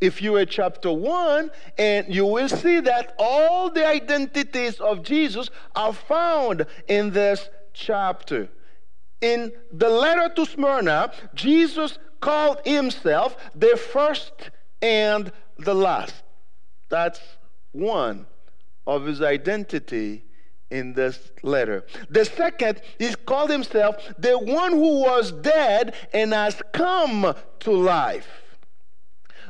If 0.00 0.20
you 0.20 0.36
read 0.36 0.50
chapter 0.50 0.92
1, 0.92 1.50
and 1.78 2.12
you 2.12 2.26
will 2.26 2.48
see 2.48 2.80
that 2.80 3.14
all 3.18 3.70
the 3.70 3.86
identities 3.86 4.80
of 4.80 5.04
Jesus 5.04 5.48
are 5.76 5.92
found 5.92 6.66
in 6.88 7.10
this 7.10 7.48
chapter. 7.72 8.48
In 9.20 9.52
the 9.72 9.88
letter 9.88 10.34
to 10.34 10.44
Smyrna, 10.44 11.12
Jesus 11.34 11.98
called 12.20 12.60
himself 12.64 13.36
the 13.54 13.76
first 13.76 14.50
and 14.82 15.32
the 15.58 15.74
last. 15.74 16.22
That's 16.90 17.20
one 17.70 18.26
of 18.86 19.06
his 19.06 19.22
identity 19.22 20.24
in 20.70 20.94
this 20.94 21.30
letter. 21.42 21.84
The 22.10 22.24
second, 22.24 22.80
he 22.98 23.14
called 23.14 23.50
himself 23.50 23.96
the 24.18 24.38
one 24.38 24.72
who 24.72 25.00
was 25.00 25.30
dead 25.30 25.94
and 26.12 26.32
has 26.32 26.60
come 26.72 27.34
to 27.60 27.70
life. 27.70 28.28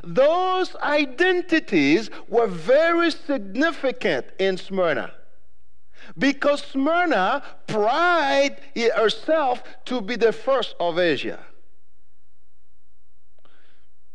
Those 0.03 0.75
identities 0.75 2.09
were 2.27 2.47
very 2.47 3.09
significant 3.09 4.25
in 4.37 4.57
Smyrna 4.57 5.13
because 6.17 6.61
Smyrna 6.61 7.41
prided 7.67 8.57
herself 8.95 9.63
to 9.85 10.01
be 10.01 10.17
the 10.17 10.33
first 10.33 10.75
of 10.79 10.99
Asia. 10.99 11.39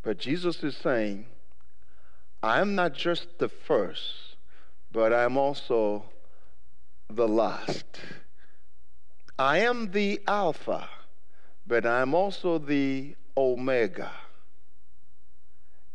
But 0.09 0.17
Jesus 0.17 0.65
is 0.65 0.75
saying, 0.75 1.27
I 2.43 2.63
am 2.63 2.75
not 2.75 2.95
just 2.95 3.27
the 3.37 3.51
first, 3.51 4.37
but 4.91 5.13
I 5.13 5.25
am 5.25 5.37
also 5.37 6.03
the 7.11 7.29
last. 7.29 7.85
I 9.39 9.59
am 9.59 9.91
the 9.91 10.19
Alpha, 10.27 10.89
but 11.67 11.85
I 11.85 12.01
am 12.01 12.15
also 12.15 12.57
the 12.57 13.17
Omega. 13.37 14.11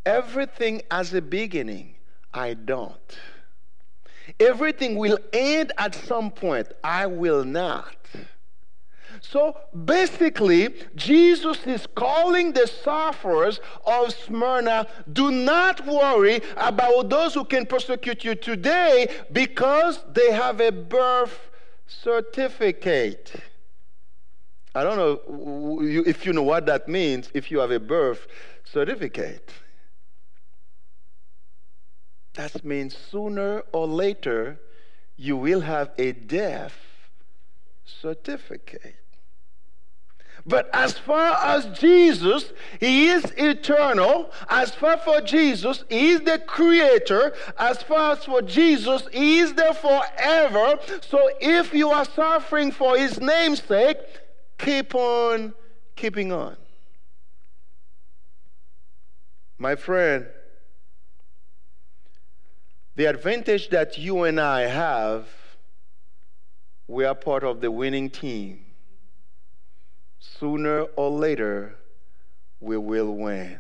Everything 0.05 0.84
has 0.91 1.12
a 1.15 1.22
beginning, 1.24 1.96
I 2.32 2.53
don't. 2.53 3.17
Everything 4.39 4.96
will 4.96 5.17
end 5.34 5.72
at 5.79 5.96
some 5.96 6.29
point, 6.29 6.67
I 6.84 7.08
will 7.08 7.43
not. 7.43 7.96
So 9.22 9.58
basically, 9.86 10.74
Jesus 10.96 11.65
is 11.65 11.88
calling 11.96 12.53
the 12.53 12.67
sufferers 12.67 13.60
of 13.86 14.13
Smyrna 14.13 14.88
do 15.12 15.32
not 15.32 15.86
worry 15.86 16.41
about 16.58 17.10
those 17.10 17.34
who 17.34 17.46
can 17.46 17.65
persecute 17.65 18.24
you 18.24 18.36
today 18.36 19.08
because 19.32 20.03
they 20.13 20.32
have 20.32 20.60
a 20.62 20.72
birth 20.72 21.50
certificate. 21.88 23.34
I 24.75 24.84
don't 24.84 24.98
know 24.98 25.82
if 25.82 26.25
you 26.25 26.34
know 26.34 26.43
what 26.43 26.65
that 26.65 26.88
means 26.88 27.29
if 27.34 27.51
you 27.51 27.60
have 27.60 27.72
a 27.72 27.79
birth 27.79 28.27
certificate. 28.63 29.51
That 32.34 32.65
means 32.65 32.98
sooner 32.98 33.63
or 33.72 33.86
later 33.88 34.60
you 35.15 35.38
will 35.38 35.62
have 35.62 35.91
a 36.00 36.13
death 36.13 36.75
certificate. 37.86 39.03
But 40.46 40.70
as 40.74 40.98
far 40.98 41.38
as 41.42 41.66
Jesus, 41.78 42.52
He 42.80 43.08
is 43.08 43.24
eternal. 43.38 44.30
As 44.50 44.76
far 44.76 44.98
for 44.98 45.22
Jesus, 45.22 45.86
He 45.90 46.12
is 46.12 46.22
the 46.22 46.40
creator. 46.40 47.34
As 47.58 47.82
far 47.82 48.14
as 48.14 48.26
for 48.26 48.42
Jesus, 48.42 49.08
He 49.14 49.40
is 49.40 49.54
there 49.54 49.74
forever. 49.74 50.80
So 51.02 51.30
if 51.40 51.74
you 51.74 51.92
are 51.92 52.06
suffering 52.06 52.72
for 52.72 52.98
His 52.98 53.22
name's 53.22 53.64
sake, 53.64 53.98
keep 54.58 54.94
on 54.96 55.54
keeping 55.96 56.34
on. 56.34 56.58
My 59.58 59.76
friend, 59.76 60.26
the 62.96 63.06
advantage 63.06 63.70
that 63.70 63.98
you 63.98 64.24
and 64.24 64.42
I 64.42 64.62
have, 64.62 65.30
we 66.88 67.06
are 67.06 67.16
part 67.16 67.46
of 67.46 67.62
the 67.62 67.72
winning 67.72 68.10
team 68.10 68.62
sooner 70.39 70.84
or 70.96 71.10
later, 71.10 71.75
we 72.60 72.77
will 72.77 73.15
win. 73.15 73.60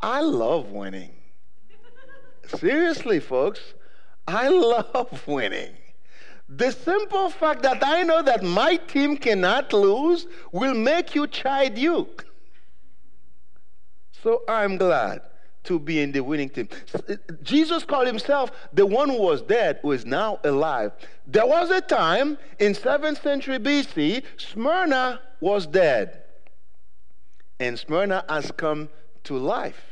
I 0.00 0.20
love 0.20 0.70
winning. 0.70 1.10
Seriously, 2.56 3.20
folks, 3.20 3.60
I 4.26 4.48
love 4.48 5.22
winning. 5.26 5.72
The 6.48 6.72
simple 6.72 7.30
fact 7.30 7.62
that 7.62 7.84
I 7.84 8.02
know 8.02 8.22
that 8.22 8.42
my 8.42 8.76
team 8.76 9.16
cannot 9.16 9.72
lose 9.72 10.26
will 10.52 10.74
make 10.74 11.14
you 11.14 11.26
chide 11.26 11.78
you. 11.78 12.08
So 14.22 14.42
I'm 14.48 14.76
glad 14.76 15.22
to 15.64 15.78
be 15.78 16.00
in 16.00 16.12
the 16.12 16.20
winning 16.20 16.48
team. 16.48 16.68
Uh, 16.94 17.14
Jesus 17.42 17.84
called 17.84 18.06
himself 18.06 18.50
the 18.72 18.84
one 18.86 19.10
who 19.10 19.20
was 19.20 19.42
dead, 19.42 19.78
who 19.82 19.92
is 19.92 20.04
now 20.04 20.40
alive. 20.42 20.92
There 21.26 21.46
was 21.46 21.70
a 21.70 21.80
time 21.80 22.38
in 22.58 22.72
7th 22.72 23.22
century 23.22 23.58
BC, 23.58 24.24
Smyrna 24.36 25.20
was 25.40 25.66
dead. 25.66 26.22
And 27.58 27.78
Smyrna 27.78 28.24
has 28.28 28.50
come 28.52 28.88
to 29.24 29.36
life 29.36 29.82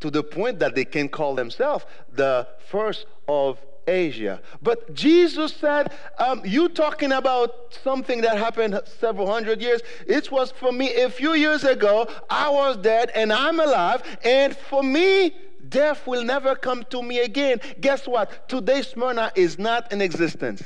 to 0.00 0.10
the 0.10 0.22
point 0.22 0.58
that 0.58 0.74
they 0.74 0.84
can 0.84 1.08
call 1.08 1.34
themselves 1.34 1.84
the 2.12 2.46
first 2.68 3.06
of 3.28 3.58
Asia. 3.86 4.40
But 4.62 4.94
Jesus 4.94 5.54
said, 5.54 5.92
um, 6.18 6.42
You 6.44 6.68
talking 6.68 7.12
about 7.12 7.74
something 7.82 8.20
that 8.22 8.36
happened 8.36 8.80
several 9.00 9.30
hundred 9.30 9.60
years? 9.60 9.80
It 10.06 10.30
was 10.30 10.50
for 10.50 10.72
me 10.72 10.94
a 10.94 11.10
few 11.10 11.34
years 11.34 11.64
ago. 11.64 12.08
I 12.28 12.48
was 12.50 12.76
dead 12.78 13.10
and 13.14 13.32
I'm 13.32 13.60
alive. 13.60 14.02
And 14.24 14.56
for 14.56 14.82
me, 14.82 15.36
death 15.68 16.06
will 16.06 16.24
never 16.24 16.54
come 16.54 16.84
to 16.90 17.02
me 17.02 17.20
again. 17.20 17.60
Guess 17.80 18.06
what? 18.06 18.48
Today, 18.48 18.82
Smyrna 18.82 19.32
is 19.34 19.58
not 19.58 19.92
in 19.92 20.00
existence, 20.00 20.62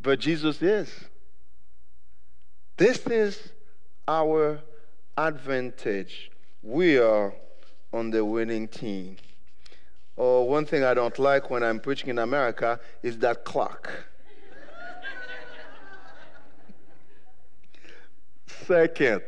but 0.00 0.18
Jesus 0.18 0.62
is. 0.62 0.90
This 2.78 3.04
is 3.08 3.50
our 4.06 4.60
advantage. 5.16 6.30
We 6.62 6.96
are 6.96 7.34
on 7.92 8.10
the 8.10 8.24
winning 8.24 8.68
team. 8.68 9.16
Oh, 10.16 10.42
one 10.42 10.64
thing 10.64 10.84
I 10.84 10.94
don't 10.94 11.18
like 11.18 11.50
when 11.50 11.64
I'm 11.64 11.80
preaching 11.80 12.08
in 12.08 12.20
America 12.20 12.78
is 13.02 13.18
that 13.18 13.44
clock. 13.44 13.90
Second, 18.64 19.22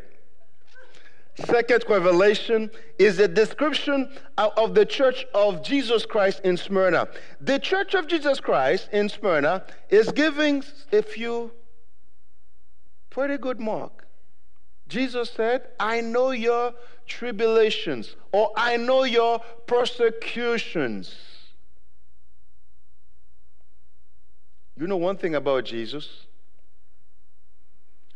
second 1.35 1.85
revelation 1.89 2.71
is 3.01 3.19
a 3.19 3.27
description 3.27 4.17
of 4.39 4.77
the 4.77 4.87
church 4.87 5.27
of 5.35 5.65
Jesus 5.65 6.07
Christ 6.07 6.41
in 6.45 6.57
Smyrna. 6.57 7.09
The 7.41 7.59
church 7.59 7.95
of 7.95 8.07
Jesus 8.07 8.39
Christ 8.39 8.91
in 8.93 9.09
Smyrna 9.09 9.65
is 9.89 10.13
giving 10.13 10.63
a 10.93 11.03
few 11.03 11.51
pretty 13.11 13.37
good 13.37 13.61
mark. 13.61 14.07
Jesus 14.89 15.31
said, 15.31 15.69
I 15.79 16.01
know 16.01 16.31
your 16.31 16.73
tribulations, 17.07 18.17
or 18.33 18.53
I 18.57 18.77
know 18.77 19.05
your 19.05 19.41
persecutions. 19.67 21.15
You 24.77 24.87
know 24.87 24.97
one 24.97 25.17
thing 25.17 25.35
about 25.35 25.65
Jesus? 25.65 26.27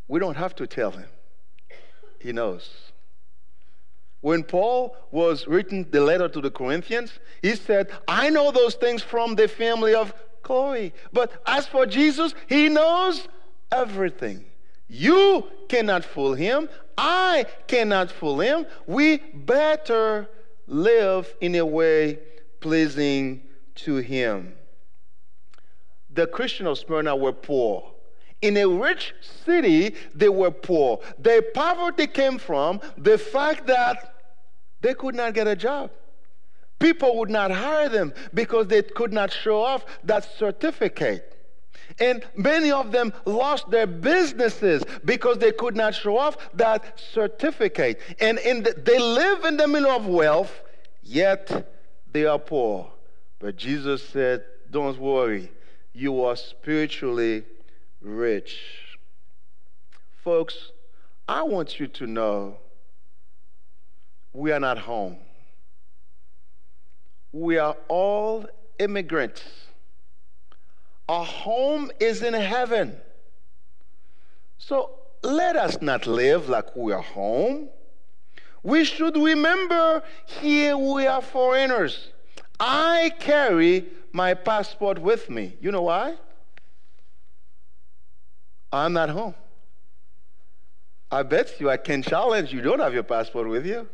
We 0.09 0.19
don't 0.19 0.37
have 0.37 0.55
to 0.57 0.67
tell 0.67 0.91
him, 0.91 1.09
he 2.19 2.33
knows. 2.33 2.69
When 4.21 4.43
Paul 4.43 4.97
was 5.11 5.47
written 5.47 5.87
the 5.91 6.01
letter 6.01 6.29
to 6.29 6.41
the 6.41 6.51
Corinthians, 6.51 7.13
he 7.43 7.55
said, 7.57 7.91
I 8.09 8.31
know 8.31 8.51
those 8.51 8.75
things 8.75 9.03
from 9.03 9.35
the 9.35 9.49
family 9.49 9.95
of 9.95 10.15
Chloe. 10.43 10.95
But 11.13 11.43
as 11.47 11.67
for 11.67 11.85
Jesus, 11.85 12.35
he 12.47 12.71
knows 12.71 13.29
everything. 13.71 14.47
You 14.89 15.49
cannot 15.69 16.05
fool 16.05 16.35
him. 16.35 16.69
I 16.97 17.47
cannot 17.67 18.11
fool 18.11 18.41
him. 18.41 18.67
We 18.87 19.19
better 19.19 20.29
live 20.67 21.35
in 21.41 21.55
a 21.57 21.67
way 21.67 22.19
pleasing 22.61 23.43
to 23.77 23.97
him. 23.97 24.55
The 26.11 26.27
Christians 26.27 26.69
of 26.69 26.79
Smyrna 26.79 27.17
were 27.17 27.33
poor. 27.33 27.91
In 28.41 28.57
a 28.57 28.69
rich 28.69 29.15
city, 29.45 29.95
they 30.15 30.29
were 30.29 30.51
poor. 30.51 31.01
Their 31.19 31.43
poverty 31.43 32.07
came 32.07 32.39
from 32.39 32.81
the 32.97 33.19
fact 33.19 33.67
that 33.67 34.15
they 34.81 34.95
could 34.95 35.15
not 35.15 35.35
get 35.35 35.47
a 35.47 35.57
job. 35.57 35.91
People 36.79 37.17
would 37.17 37.31
not 37.31 37.51
hire 37.51 37.89
them 37.89 38.13
because 38.35 38.67
they 38.67 38.83
could 38.83 39.13
not 39.13 39.33
show 39.33 39.63
off 39.63 39.87
that 40.05 40.25
certificate. 40.39 41.34
And 42.01 42.25
many 42.37 42.71
of 42.71 42.93
them 42.93 43.13
lost 43.25 43.71
their 43.71 43.87
businesses 43.87 44.83
because 45.05 45.39
they 45.39 45.53
could 45.53 45.77
not 45.77 45.95
show 45.95 46.17
off 46.17 46.37
that 46.55 46.99
certificate. 46.99 48.01
And 48.21 48.39
the, 48.39 48.75
they 48.83 48.99
live 48.99 49.45
in 49.45 49.57
the 49.57 49.69
middle 49.69 49.91
of 49.91 50.07
wealth, 50.07 50.53
yet 51.03 51.69
they 52.13 52.27
are 52.27 52.39
poor. 52.39 52.91
But 53.39 53.57
Jesus 53.57 54.03
said, 54.03 54.45
Don't 54.71 54.99
worry, 54.99 55.51
you 55.93 56.25
are 56.25 56.37
spiritually 56.37 57.45
rich. 58.01 58.59
Folks, 60.23 60.73
I 61.29 61.43
want 61.43 61.79
you 61.79 61.87
to 61.87 62.07
know 62.07 62.59
we 64.33 64.53
are 64.53 64.61
not 64.61 64.79
home. 64.79 65.17
We 67.33 67.59
are 67.59 67.77
all 67.89 68.47
immigrants 68.79 69.43
our 71.09 71.25
home 71.25 71.91
is 72.01 72.23
in 72.23 72.35
heaven. 72.35 72.97
So 74.59 74.91
let 75.23 75.57
us 75.57 75.81
not 75.83 76.07
live 76.07 76.49
like 76.49 76.75
we 76.77 76.93
are 76.93 77.03
home. 77.03 77.69
We 78.63 78.85
should 78.85 79.17
remember 79.17 80.03
here 80.27 80.77
we 80.77 81.07
are 81.07 81.21
foreigners. 81.21 82.09
I 82.59 83.13
carry 83.19 83.85
my 84.13 84.33
passport 84.35 84.99
with 84.99 85.29
me. 85.29 85.57
You 85.61 85.73
know 85.73 85.83
why? 85.83 86.17
I'm 88.73 88.93
not 88.93 89.11
home. 89.11 89.35
I 91.11 91.23
bet 91.23 91.61
you 91.61 91.71
I 91.71 91.77
can 91.77 92.03
challenge 92.03 92.53
you 92.53 92.61
don't 92.61 92.81
have 92.81 92.95
your 92.95 93.03
passport 93.03 93.49
with 93.49 93.67
you. 93.67 93.87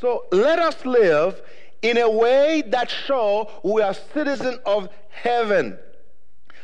So 0.00 0.24
let 0.32 0.58
us 0.58 0.84
live 0.86 1.42
in 1.82 1.98
a 1.98 2.10
way 2.10 2.62
that 2.68 2.90
show 2.90 3.50
we 3.62 3.82
are 3.82 3.94
citizens 3.94 4.58
of 4.66 4.88
heaven. 5.08 5.78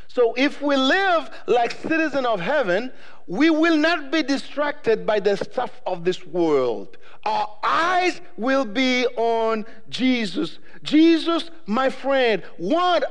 So 0.08 0.34
if 0.36 0.62
we 0.62 0.76
live 0.76 1.30
like 1.46 1.72
citizens 1.72 2.26
of 2.26 2.40
heaven, 2.40 2.92
we 3.26 3.50
will 3.50 3.76
not 3.76 4.12
be 4.12 4.22
distracted 4.22 5.04
by 5.04 5.18
the 5.18 5.36
stuff 5.36 5.80
of 5.86 6.04
this 6.04 6.24
world. 6.24 6.98
Our 7.24 7.48
eyes 7.64 8.20
will 8.36 8.64
be 8.64 9.06
on 9.16 9.64
Jesus. 9.88 10.58
Jesus, 10.82 11.50
my 11.66 11.90
friend, 11.90 12.42
want 12.58 13.04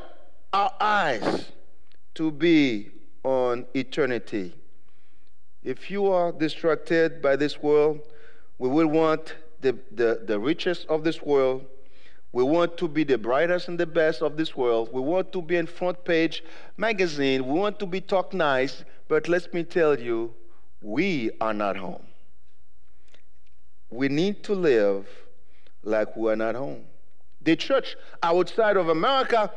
our 0.53 0.71
eyes 0.79 1.51
to 2.15 2.31
be 2.31 2.91
on 3.23 3.65
eternity. 3.73 4.53
If 5.63 5.89
you 5.89 6.07
are 6.07 6.31
distracted 6.31 7.21
by 7.21 7.35
this 7.35 7.61
world, 7.61 8.01
we 8.59 8.69
will 8.69 8.87
want 8.87 9.35
the, 9.61 9.77
the, 9.91 10.21
the 10.25 10.39
riches 10.39 10.85
of 10.89 11.03
this 11.03 11.21
world 11.21 11.65
we 12.33 12.43
want 12.43 12.77
to 12.77 12.87
be 12.87 13.03
the 13.03 13.17
brightest 13.17 13.67
and 13.67 13.79
the 13.79 13.85
best 13.85 14.23
of 14.23 14.35
this 14.37 14.57
world. 14.57 14.89
We 14.91 15.01
want 15.01 15.31
to 15.33 15.41
be 15.41 15.55
in 15.55 15.67
front 15.67 16.03
page 16.03 16.43
magazine. 16.75 17.45
We 17.45 17.59
want 17.59 17.77
to 17.79 17.85
be 17.85 18.01
talk 18.01 18.33
nice. 18.33 18.83
But 19.07 19.29
let 19.29 19.53
me 19.53 19.63
tell 19.63 19.99
you, 19.99 20.33
we 20.81 21.29
are 21.39 21.53
not 21.53 21.77
home. 21.77 22.01
We 23.91 24.09
need 24.09 24.43
to 24.45 24.55
live 24.55 25.07
like 25.83 26.17
we 26.17 26.31
are 26.31 26.35
not 26.35 26.55
home. 26.55 26.85
The 27.43 27.55
church 27.55 27.95
outside 28.23 28.77
of 28.77 28.89
America 28.89 29.51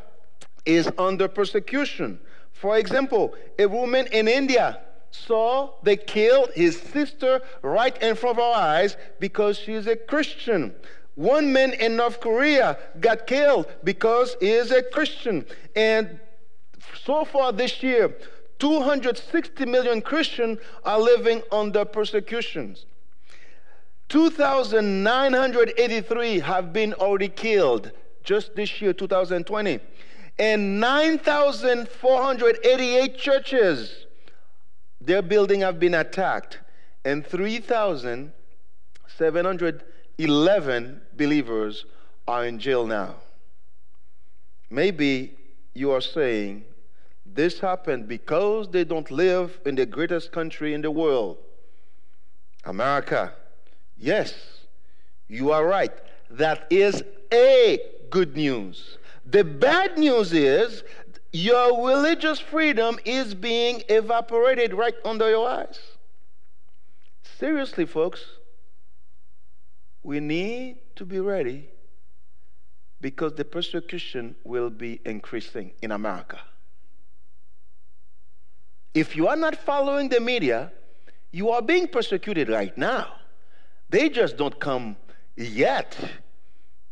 is 0.67 0.91
under 0.99 1.29
persecution. 1.29 2.21
For 2.53 2.77
example, 2.77 3.35
a 3.59 3.67
woman 3.67 4.07
in 4.13 4.29
India 4.29 4.81
saw 5.11 5.71
they 5.83 5.97
killed 5.97 6.51
his 6.55 6.79
sister 6.79 7.41
right 7.63 7.97
in 8.03 8.17
front 8.17 8.39
of 8.39 8.45
our 8.45 8.55
eyes 8.55 8.99
because 9.19 9.59
she's 9.59 9.87
a 9.87 9.97
Christian. 9.97 10.75
One 11.17 11.53
man 11.53 11.73
in 11.73 11.97
North 11.97 12.21
Korea 12.21 12.79
got 13.01 13.27
killed 13.27 13.67
because 13.83 14.37
he 14.39 14.51
is 14.51 14.71
a 14.71 14.83
Christian. 14.83 15.45
And 15.75 16.21
so 17.05 17.25
far 17.25 17.51
this 17.53 17.83
year, 17.83 18.15
260 18.59 19.65
million 19.65 20.03
Christians 20.03 20.59
are 20.85 21.01
living 21.01 21.43
under 21.51 21.87
persecutions. 21.87 22.85
2,983 24.09 26.39
have 26.41 26.73
been 26.73 26.95
already 26.95 27.29
killed 27.29 27.91
just 28.23 28.55
this 28.55 28.81
year, 28.81 28.93
2020. 28.93 29.81
And 30.39 30.81
9,488 30.81 33.19
churches, 33.19 34.07
their 35.01 35.23
building 35.23 35.63
have 35.63 35.81
been 35.81 35.95
attacked. 35.95 36.61
And 37.07 37.27
3,700 37.27 39.83
11 40.19 41.01
believers 41.17 41.85
are 42.27 42.45
in 42.47 42.59
jail 42.59 42.87
now. 42.87 43.17
Maybe 44.71 45.37
you 45.75 45.93
are 45.93 46.01
saying, 46.01 46.65
This 47.25 47.61
happened 47.61 48.09
because 48.09 48.69
they 48.71 48.85
don't 48.85 49.11
live 49.11 49.59
in 49.67 49.75
the 49.75 49.87
greatest 49.87 50.33
country 50.33 50.75
in 50.75 50.83
the 50.83 50.91
world, 50.91 51.39
America. 52.65 53.33
Yes, 53.97 54.35
you 55.29 55.51
are 55.51 55.67
right. 55.67 55.93
That 56.31 56.67
is 56.71 57.03
a 57.33 57.81
good 58.11 58.37
news. 58.37 58.99
The 59.25 59.45
bad 59.45 59.99
news 59.99 60.33
is 60.33 60.83
your 61.33 61.87
religious 61.87 62.39
freedom 62.39 62.99
is 63.05 63.35
being 63.35 63.83
evaporated 63.89 64.73
right 64.73 64.95
under 65.05 65.29
your 65.29 65.49
eyes. 65.49 65.79
Seriously, 67.39 67.85
folks, 67.85 68.25
we 70.07 70.21
need 70.21 70.77
to 70.95 71.05
be 71.05 71.19
ready 71.19 71.69
because 73.01 73.33
the 73.33 73.45
persecution 73.45 74.37
will 74.45 74.71
be 74.71 75.01
increasing 75.05 75.73
in 75.83 75.91
America. 75.91 76.39
If 78.95 79.17
you 79.17 79.27
are 79.27 79.35
not 79.35 79.57
following 79.57 80.09
the 80.09 80.21
media, 80.21 80.71
you 81.33 81.51
are 81.51 81.61
being 81.61 81.89
persecuted 81.89 82.49
right 82.49 82.79
now. 82.79 83.15
They 83.91 84.09
just 84.09 84.37
don't 84.37 84.59
come 84.61 84.97
yet 85.35 85.99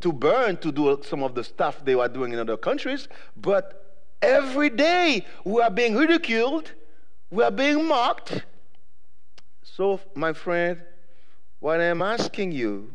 to 0.00 0.12
burn 0.12 0.57
to 0.57 0.72
do 0.72 1.00
some 1.05 1.22
of 1.22 1.37
the 1.37 1.44
stuff 1.44 1.85
they 1.85 1.94
are 1.94 2.09
doing 2.09 2.33
in 2.33 2.40
other 2.40 2.57
countries, 2.57 3.07
but 3.37 4.05
every 4.22 4.70
day 4.70 5.24
we 5.44 5.62
are 5.62 5.70
being 5.70 5.94
ridiculed, 5.94 6.72
we 7.31 7.44
are 7.44 7.53
being 7.53 7.87
mocked. 7.87 8.44
So, 9.62 10.00
my 10.16 10.33
friend, 10.33 10.83
what 11.61 11.81
I'm 11.81 12.03
asking 12.03 12.50
you, 12.50 12.90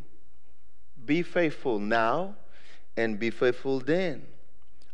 be 1.09 1.23
faithful 1.23 1.79
now 1.79 2.35
and 2.95 3.17
be 3.17 3.31
faithful 3.31 3.79
then. 3.79 4.21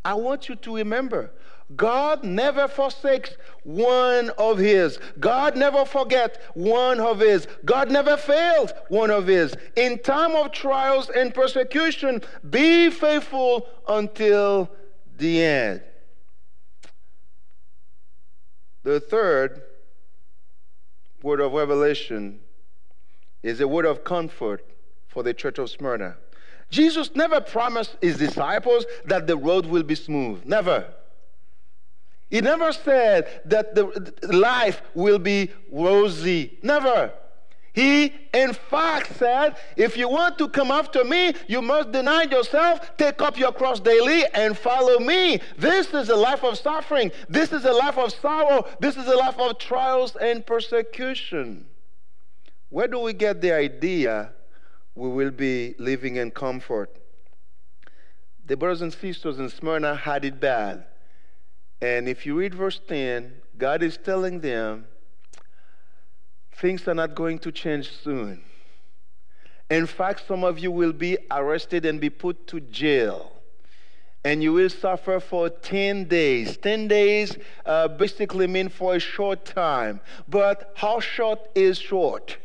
I 0.05 0.13
want 0.13 0.47
you 0.47 0.55
to 0.55 0.77
remember 0.77 1.29
God 1.75 2.23
never 2.23 2.69
forsakes 2.69 3.35
one 3.63 4.29
of 4.37 4.57
his. 4.57 4.97
God 5.19 5.57
never 5.57 5.83
forgets 5.83 6.37
one 6.53 7.01
of 7.01 7.19
his. 7.19 7.49
God 7.65 7.91
never 7.91 8.15
fails 8.15 8.71
one 8.87 9.11
of 9.11 9.27
his. 9.27 9.55
In 9.75 9.99
time 9.99 10.35
of 10.35 10.53
trials 10.53 11.09
and 11.09 11.33
persecution, 11.33 12.21
be 12.49 12.89
faithful 12.91 13.67
until 13.85 14.71
the 15.17 15.43
end. 15.43 15.81
The 18.83 19.01
third 19.01 19.63
word 21.21 21.41
of 21.41 21.51
revelation 21.51 22.39
is 23.43 23.59
a 23.59 23.67
word 23.67 23.85
of 23.85 24.05
comfort 24.05 24.63
for 25.15 25.23
the 25.23 25.33
church 25.33 25.57
of 25.59 25.69
Smyrna. 25.69 26.17
Jesus 26.69 27.15
never 27.15 27.39
promised 27.39 27.95
his 28.01 28.17
disciples 28.17 28.85
that 29.05 29.27
the 29.27 29.37
road 29.37 29.65
will 29.65 29.81
be 29.81 29.95
smooth. 29.95 30.43
Never. 30.43 30.93
He 32.29 32.41
never 32.41 32.73
said 32.73 33.41
that 33.45 33.75
the 33.75 34.11
life 34.27 34.81
will 34.93 35.17
be 35.17 35.51
rosy. 35.71 36.59
Never. 36.61 37.13
He, 37.71 38.13
in 38.33 38.51
fact, 38.51 39.15
said, 39.15 39.55
If 39.77 39.95
you 39.95 40.09
want 40.09 40.37
to 40.39 40.49
come 40.49 40.69
after 40.69 41.05
me, 41.05 41.33
you 41.47 41.61
must 41.61 41.93
deny 41.93 42.23
yourself, 42.23 42.97
take 42.97 43.21
up 43.21 43.37
your 43.37 43.53
cross 43.53 43.79
daily, 43.79 44.25
and 44.33 44.57
follow 44.57 44.99
me. 44.99 45.39
This 45.57 45.93
is 45.93 46.09
a 46.09 46.15
life 46.17 46.43
of 46.43 46.57
suffering. 46.57 47.09
This 47.29 47.53
is 47.53 47.63
a 47.63 47.71
life 47.71 47.97
of 47.97 48.11
sorrow. 48.11 48.67
This 48.81 48.97
is 48.97 49.07
a 49.07 49.15
life 49.15 49.39
of 49.39 49.59
trials 49.59 50.17
and 50.17 50.45
persecution. 50.45 51.67
Where 52.67 52.89
do 52.89 52.99
we 52.99 53.13
get 53.13 53.39
the 53.39 53.53
idea 53.53 54.33
we 54.95 55.09
will 55.09 55.31
be 55.31 55.75
living 55.77 56.15
in 56.15 56.31
comfort? 56.31 56.97
The 58.45 58.55
brothers 58.55 58.81
and 58.81 58.93
sisters 58.93 59.39
in 59.39 59.49
Smyrna 59.49 59.95
had 59.95 60.23
it 60.23 60.39
bad. 60.39 60.85
And 61.81 62.07
if 62.07 62.25
you 62.25 62.37
read 62.39 62.55
verse 62.55 62.79
10, 62.87 63.33
God 63.57 63.83
is 63.83 63.97
telling 63.97 64.39
them 64.39 64.85
things 66.53 66.87
are 66.87 66.95
not 66.95 67.15
going 67.15 67.39
to 67.39 67.51
change 67.51 67.91
soon. 67.91 68.41
In 69.69 69.87
fact, 69.87 70.27
some 70.27 70.43
of 70.43 70.59
you 70.59 70.71
will 70.71 70.93
be 70.93 71.17
arrested 71.31 71.85
and 71.85 71.99
be 71.99 72.09
put 72.09 72.47
to 72.47 72.59
jail. 72.59 73.31
And 74.23 74.41
you 74.41 74.53
will 74.53 74.69
suffer 74.69 75.19
for 75.19 75.49
10 75.49 76.05
days. 76.05 76.57
10 76.57 76.87
days 76.87 77.37
uh, 77.65 77.87
basically 77.87 78.47
mean 78.47 78.69
for 78.69 78.95
a 78.95 78.99
short 78.99 79.45
time. 79.45 79.99
But 80.27 80.71
how 80.75 80.99
short 80.99 81.39
is 81.53 81.77
short? 81.77 82.37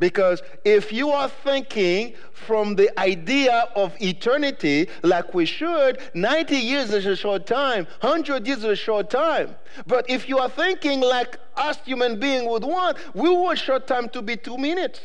Because 0.00 0.42
if 0.64 0.92
you 0.92 1.10
are 1.10 1.28
thinking 1.28 2.14
from 2.32 2.74
the 2.74 2.98
idea 2.98 3.68
of 3.76 3.94
eternity 4.00 4.88
like 5.02 5.34
we 5.34 5.44
should, 5.44 6.00
90 6.14 6.56
years 6.56 6.90
is 6.92 7.04
a 7.04 7.14
short 7.14 7.46
time, 7.46 7.86
100 8.00 8.46
years 8.46 8.58
is 8.60 8.64
a 8.64 8.76
short 8.76 9.10
time. 9.10 9.54
But 9.86 10.08
if 10.08 10.26
you 10.26 10.38
are 10.38 10.48
thinking 10.48 11.00
like 11.00 11.36
us 11.54 11.78
human 11.84 12.18
beings 12.18 12.44
would 12.48 12.64
want, 12.64 12.96
we 13.14 13.28
want 13.28 13.58
short 13.58 13.86
time 13.86 14.08
to 14.08 14.22
be 14.22 14.36
two 14.36 14.56
minutes. 14.56 15.00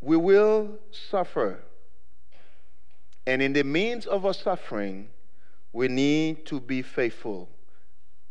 We 0.00 0.16
will 0.16 0.78
suffer. 1.10 1.58
And 3.26 3.42
in 3.42 3.52
the 3.52 3.64
means 3.64 4.06
of 4.06 4.24
our 4.24 4.34
suffering, 4.34 5.08
we 5.72 5.88
need 5.88 6.46
to 6.46 6.60
be 6.60 6.82
faithful 6.82 7.48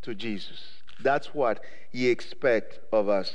to 0.04 0.16
Jesus. 0.16 0.81
That's 1.04 1.34
what 1.34 1.64
he 1.92 2.10
expects 2.10 2.80
of 2.92 3.10
us. 3.10 3.32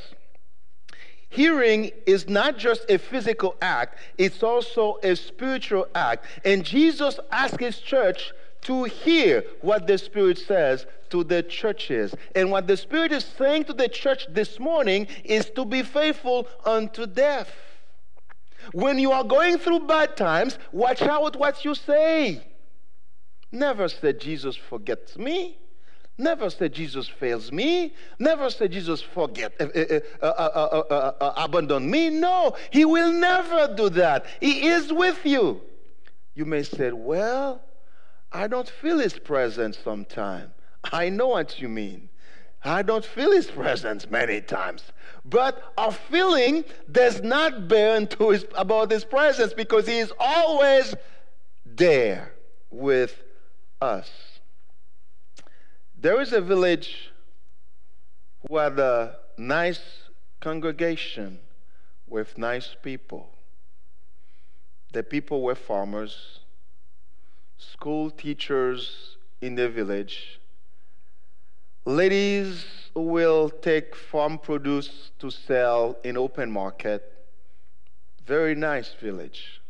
Hearing 1.29 1.90
is 2.07 2.29
not 2.29 2.57
just 2.57 2.88
a 2.88 2.98
physical 2.98 3.57
act, 3.61 3.98
it's 4.16 4.42
also 4.42 4.98
a 5.02 5.16
spiritual 5.16 5.88
act. 5.94 6.24
And 6.44 6.64
Jesus 6.64 7.18
asked 7.31 7.61
his 7.61 7.79
church 7.79 8.33
to 8.62 8.85
hear 8.85 9.44
what 9.61 9.87
the 9.87 9.98
Spirit 9.98 10.38
says 10.38 10.87
to 11.11 11.24
the 11.24 11.42
churches. 11.42 12.14
And 12.35 12.50
what 12.50 12.66
the 12.66 12.76
Spirit 12.76 13.12
is 13.12 13.24
saying 13.24 13.64
to 13.64 13.72
the 13.72 13.88
church 13.88 14.26
this 14.31 14.59
morning 14.59 15.09
is 15.24 15.50
to 15.50 15.64
be 15.64 15.83
faithful 15.83 16.48
unto 16.64 17.07
death. 17.07 17.52
When 18.72 18.98
you 18.98 19.12
are 19.12 19.24
going 19.24 19.59
through 19.59 19.81
bad 19.81 20.16
times, 20.16 20.59
watch 20.72 21.02
out 21.02 21.37
what 21.37 21.64
you 21.64 21.74
say. 21.74 22.42
Never 23.52 23.88
said 23.88 24.20
Jesus 24.20 24.57
forgets 24.57 25.16
me. 25.16 25.59
Never 26.18 26.48
say 26.48 26.68
Jesus 26.70 27.09
fails 27.09 27.52
me. 27.52 27.92
Never 28.18 28.48
say 28.48 28.68
Jesus 28.68 29.02
forget, 29.02 29.52
uh, 29.61 29.66
uh, 30.22 30.24
uh, 30.24 31.33
abandon 31.37 31.90
me. 31.90 32.09
No, 32.09 32.57
he 32.70 32.87
will 32.87 33.12
never 33.12 33.74
do 33.74 33.90
that. 33.90 34.24
He 34.40 34.66
is 34.68 34.92
with 34.92 35.24
you. 35.26 35.61
You 36.35 36.46
may 36.46 36.62
say, 36.62 36.92
well, 36.92 37.61
I 38.33 38.46
don't 38.46 38.68
feel 38.68 38.98
his 38.98 39.18
presence 39.18 39.79
sometimes. 39.83 40.50
I 40.85 41.09
know 41.09 41.29
what 41.29 41.61
you 41.61 41.68
mean. 41.68 42.09
I 42.64 42.83
don't 42.83 43.05
feel 43.05 43.33
his 43.33 43.46
presence 43.46 44.11
many 44.11 44.40
times. 44.40 44.83
But 45.24 45.62
our 45.76 45.92
feeling 45.92 46.64
does 46.90 47.22
not 47.22 47.68
bear 47.68 47.96
into 47.96 48.31
his, 48.31 48.46
about 48.55 48.90
his 48.90 49.05
presence 49.05 49.52
because 49.52 49.87
he 49.87 49.98
is 49.98 50.12
always 50.18 50.94
there 51.64 52.33
with 52.70 53.22
us. 53.81 54.11
There 55.98 56.20
is 56.20 56.35
a 56.35 56.42
village 56.42 57.11
who 58.46 58.59
had 58.59 58.78
a 58.78 59.16
nice 59.38 59.80
congregation 60.40 61.38
with 62.06 62.37
nice 62.37 62.76
people. 62.82 63.30
The 64.92 65.02
people 65.02 65.40
were 65.42 65.54
farmers, 65.54 66.40
school 67.56 68.11
teachers 68.11 69.16
in 69.40 69.54
the 69.54 69.70
village, 69.70 70.38
ladies 71.87 72.66
who 72.92 73.02
will 73.02 73.48
take 73.48 73.96
farm 73.96 74.38
produce 74.38 75.11
to 75.18 75.30
sell 75.30 75.96
in 76.04 76.18
open 76.18 76.50
market. 76.50 77.11
Very 78.26 78.54
nice 78.54 78.92
village. 79.00 79.62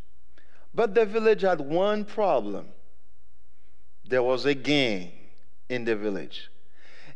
But 0.75 0.95
the 0.95 1.07
village 1.07 1.43
had 1.43 1.61
one 1.61 2.05
problem 2.05 2.67
there 4.09 4.23
was 4.23 4.45
a 4.45 4.55
gang 4.55 5.16
in 5.69 5.85
the 5.85 5.97
village. 5.97 6.51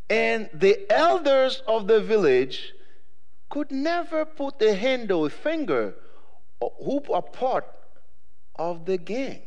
And 0.08 0.50
the 0.52 0.90
elders 0.90 1.62
of 1.66 1.86
the 1.86 2.00
village 2.00 2.72
could 3.48 3.70
never 3.70 4.24
put 4.24 4.60
a 4.62 4.74
hand 4.74 5.10
or 5.12 5.26
a 5.26 5.30
finger 5.30 5.94
or 6.60 6.72
who 6.84 7.02
are 7.12 7.22
part 7.22 7.66
of 8.56 8.86
the 8.86 8.98
gang. 8.98 9.42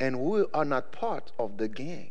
And 0.00 0.20
we 0.20 0.44
are 0.54 0.64
not 0.64 0.92
part 0.92 1.32
of 1.38 1.58
the 1.58 1.68
gang. 1.68 2.10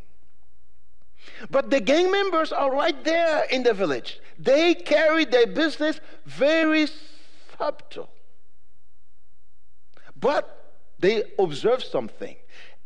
But 1.50 1.70
the 1.70 1.80
gang 1.80 2.10
members 2.10 2.52
are 2.52 2.70
right 2.70 3.02
there 3.04 3.44
in 3.50 3.62
the 3.62 3.74
village. 3.74 4.20
They 4.38 4.74
carry 4.74 5.24
their 5.24 5.46
business 5.46 6.00
very 6.24 6.86
subtle. 7.58 8.10
But 10.16 10.54
they 10.98 11.24
observe 11.38 11.82
something. 11.82 12.36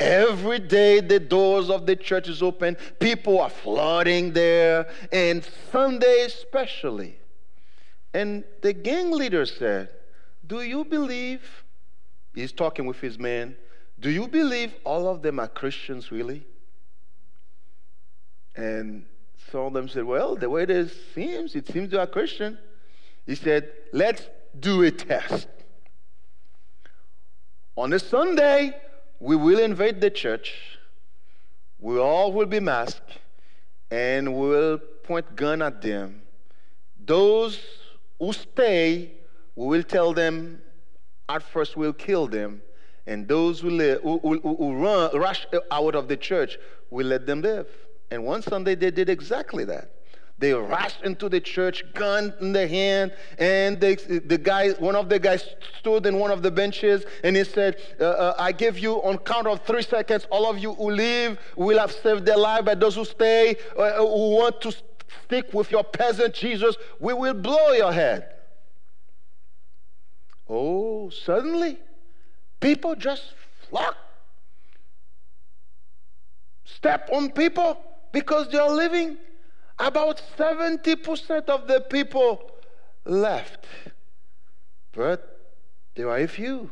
Every 0.03 0.59
day 0.59 0.99
the 0.99 1.21
doors 1.21 1.71
of 1.71 1.87
the 1.87 1.95
church 1.95 2.29
is 2.29 2.43
open. 2.43 2.77
People 2.99 3.41
are 3.41 3.49
flooding 3.49 4.33
there, 4.33 4.89
and 5.13 5.49
Sunday 5.71 6.25
especially. 6.25 7.21
And 8.13 8.43
the 8.63 8.73
gang 8.73 9.13
leader 9.13 9.47
said, 9.47 9.91
Do 10.45 10.61
you 10.63 10.85
believe? 10.85 11.65
He's 12.35 12.51
talking 12.51 12.87
with 12.87 12.99
his 13.01 13.17
men. 13.17 13.57
Do 14.01 14.11
you 14.11 14.27
believe 14.27 14.75
all 14.83 15.07
of 15.07 15.23
them 15.23 15.39
are 15.39 15.47
Christians, 15.47 16.11
really? 16.11 16.45
And 18.57 19.07
some 19.53 19.61
of 19.61 19.73
them 19.73 19.89
said, 19.89 20.03
Well, 20.03 20.35
the 20.35 20.51
way 20.51 20.65
it 20.65 20.93
seems, 21.15 21.55
it 21.55 21.69
seems 21.69 21.91
they 21.91 21.99
are 21.99 22.09
Christian. 22.09 22.59
He 23.25 23.37
said, 23.37 23.71
Let's 23.93 24.27
do 24.59 24.83
a 24.83 24.91
test. 24.91 25.47
On 27.77 27.93
a 27.93 28.01
Sunday, 28.01 28.75
we 29.23 29.37
will 29.37 29.61
invade 29.61 30.01
the 30.01 30.11
church. 30.11 30.53
We 31.79 31.97
all 31.97 32.33
will 32.33 32.47
be 32.47 32.59
masked 32.59 33.21
and 33.89 34.35
we'll 34.37 34.79
point 34.79 35.37
gun 35.37 35.63
at 35.63 35.81
them. 35.81 36.23
Those 37.07 37.61
who 38.19 38.33
stay, 38.33 39.13
we 39.55 39.67
will 39.69 39.85
tell 39.85 40.13
them 40.13 40.61
at 41.29 41.45
first 41.45 41.77
we'll 41.77 41.93
kill 41.93 42.27
them. 42.27 42.63
And 43.07 43.29
those 43.29 43.61
who, 43.61 43.71
live, 43.71 44.03
who, 44.03 44.19
who, 44.19 44.57
who 44.57 44.75
run, 44.75 45.17
rush 45.17 45.47
out 45.71 45.95
of 45.95 46.09
the 46.09 46.17
church, 46.17 46.59
we'll 46.91 47.07
let 47.07 47.25
them 47.25 47.43
live. 47.43 47.69
And 48.11 48.25
one 48.25 48.43
Sunday 48.43 48.75
they 48.75 48.91
did 48.91 49.09
exactly 49.09 49.65
that. 49.67 49.89
They 50.43 50.53
rushed 50.53 51.03
into 51.05 51.29
the 51.29 51.41
church, 51.41 51.85
gun 51.95 52.35
in 52.41 52.53
their 52.53 52.67
hand, 52.67 53.13
and 53.39 53.81
they, 53.81 53.95
the 53.95 54.37
guy, 54.37 54.71
one 54.71 54.97
of 54.97 55.09
the 55.09 55.21
guys 55.21 55.49
stood 55.79 56.05
in 56.05 56.19
one 56.19 56.33
of 56.33 56.43
the 56.43 56.51
benches, 56.51 57.05
and 57.23 57.37
he 57.37 57.45
said, 57.45 57.77
uh, 58.01 58.07
uh, 58.07 58.35
"I 58.37 58.51
give 58.51 58.77
you 58.77 58.95
on 59.05 59.19
count 59.19 59.47
of 59.47 59.65
three 59.65 59.83
seconds. 59.83 60.27
All 60.33 60.51
of 60.51 60.59
you 60.59 60.75
who 60.75 60.91
leave 60.91 61.39
will 61.55 61.79
have 61.79 61.93
saved 61.93 62.27
their 62.27 62.37
life, 62.37 62.65
but 62.65 62.81
those 62.81 62.97
who 62.97 63.05
stay, 63.05 63.55
uh, 63.79 63.83
uh 63.83 63.99
who 63.99 64.35
want 64.35 64.61
to 64.63 64.73
stick 64.73 65.55
with 65.55 65.71
your 65.71 65.85
peasant 65.85 66.35
Jesus, 66.35 66.75
we 66.99 67.15
will 67.15 67.35
blow 67.35 67.71
your 67.75 67.93
head." 67.93 68.27
Oh, 70.49 71.09
suddenly, 71.11 71.79
people 72.59 72.97
just 72.97 73.23
flock, 73.71 73.97
step 76.65 77.11
on 77.13 77.31
people 77.31 77.79
because 78.11 78.49
they 78.49 78.59
are 78.59 78.75
living 78.75 79.19
about 79.83 80.23
70% 80.39 81.49
of 81.49 81.67
the 81.67 81.81
people 81.81 82.53
left. 83.05 83.67
But 84.93 85.41
there 85.97 86.09
are 86.09 86.19
a 86.19 86.29
few 86.29 86.71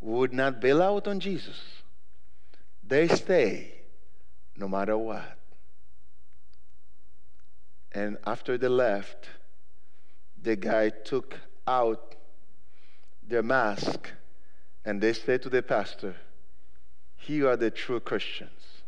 who 0.00 0.06
would 0.06 0.32
not 0.32 0.60
bail 0.60 0.82
out 0.82 1.06
on 1.06 1.20
Jesus. 1.20 1.60
They 2.82 3.06
stay 3.08 3.74
no 4.56 4.66
matter 4.66 4.96
what. 4.96 5.36
And 7.92 8.16
after 8.24 8.56
they 8.56 8.68
left, 8.68 9.28
the 10.42 10.56
guy 10.56 10.88
took 10.88 11.38
out 11.66 12.14
their 13.28 13.42
mask 13.42 14.10
and 14.84 15.00
they 15.00 15.12
said 15.12 15.42
to 15.42 15.50
the 15.50 15.62
pastor, 15.62 16.16
Here 17.16 17.48
are 17.48 17.56
the 17.56 17.70
true 17.70 18.00
Christians. 18.00 18.79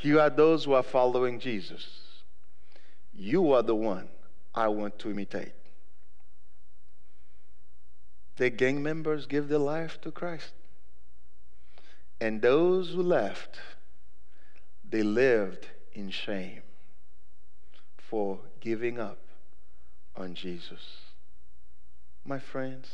You 0.00 0.20
are 0.20 0.30
those 0.30 0.64
who 0.64 0.74
are 0.74 0.82
following 0.82 1.40
Jesus. 1.40 1.86
You 3.12 3.52
are 3.52 3.62
the 3.62 3.74
one 3.74 4.08
I 4.54 4.68
want 4.68 4.98
to 5.00 5.10
imitate. 5.10 5.52
The 8.36 8.50
gang 8.50 8.82
members 8.82 9.26
give 9.26 9.48
their 9.48 9.58
life 9.58 10.00
to 10.02 10.12
Christ. 10.12 10.52
And 12.20 12.40
those 12.40 12.90
who 12.92 13.02
left, 13.02 13.58
they 14.88 15.02
lived 15.02 15.66
in 15.92 16.10
shame 16.10 16.62
for 17.96 18.38
giving 18.60 19.00
up 19.00 19.18
on 20.16 20.34
Jesus. 20.34 21.02
My 22.24 22.38
friends, 22.38 22.88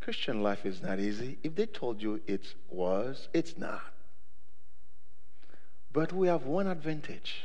Christian 0.00 0.42
life 0.42 0.66
is 0.66 0.82
not 0.82 1.00
easy. 1.00 1.38
If 1.42 1.54
they 1.54 1.66
told 1.66 2.02
you 2.02 2.20
it 2.26 2.54
was, 2.68 3.28
it's 3.32 3.56
not. 3.56 3.95
But 5.96 6.12
we 6.12 6.28
have 6.28 6.44
one 6.44 6.66
advantage 6.66 7.36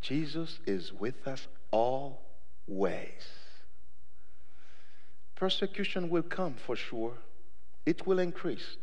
Jesus 0.00 0.58
is 0.66 0.92
with 0.92 1.14
us 1.28 1.46
always. 1.70 2.18
Persecution 5.36 6.10
will 6.10 6.24
come 6.24 6.56
for 6.66 6.74
sure, 6.74 7.12
it 7.86 8.04
will 8.04 8.18
increase 8.18 8.78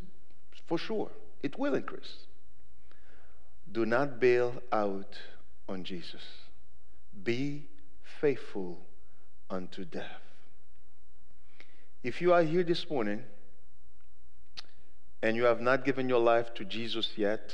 for 0.65 0.77
sure. 0.77 1.11
It 1.43 1.59
will 1.59 1.75
increase. 1.75 2.19
Do 3.69 3.85
not 3.85 4.21
bail 4.21 4.61
out 4.71 5.17
on 5.67 5.83
Jesus. 5.83 6.23
Be 7.23 7.67
faithful 8.21 8.79
unto 9.49 9.83
death. 9.83 10.23
If 12.01 12.21
you 12.21 12.31
are 12.31 12.43
here 12.43 12.63
this 12.63 12.89
morning 12.89 13.23
and 15.21 15.35
you 15.35 15.43
have 15.43 15.59
not 15.59 15.83
given 15.83 16.07
your 16.07 16.21
life 16.21 16.53
to 16.53 16.63
Jesus 16.63 17.11
yet, 17.17 17.53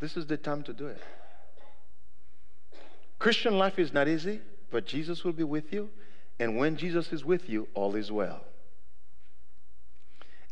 this 0.00 0.16
is 0.16 0.26
the 0.26 0.36
time 0.36 0.62
to 0.64 0.72
do 0.72 0.86
it. 0.86 1.00
Christian 3.18 3.58
life 3.58 3.78
is 3.78 3.92
not 3.92 4.08
easy, 4.08 4.40
but 4.70 4.86
Jesus 4.86 5.24
will 5.24 5.32
be 5.32 5.44
with 5.44 5.72
you. 5.72 5.90
And 6.38 6.56
when 6.56 6.76
Jesus 6.76 7.12
is 7.12 7.24
with 7.24 7.48
you, 7.48 7.68
all 7.74 7.94
is 7.94 8.10
well. 8.10 8.40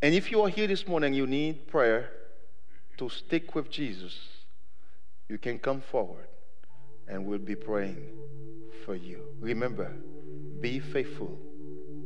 And 0.00 0.14
if 0.14 0.30
you 0.30 0.42
are 0.42 0.48
here 0.48 0.66
this 0.66 0.86
morning, 0.86 1.12
you 1.12 1.26
need 1.26 1.68
prayer 1.68 2.10
to 2.98 3.08
stick 3.08 3.54
with 3.54 3.70
Jesus, 3.70 4.16
you 5.28 5.38
can 5.38 5.58
come 5.58 5.80
forward 5.80 6.28
and 7.08 7.26
we'll 7.26 7.38
be 7.38 7.56
praying 7.56 8.10
for 8.84 8.94
you. 8.94 9.22
Remember, 9.40 9.92
be 10.60 10.78
faithful 10.78 11.38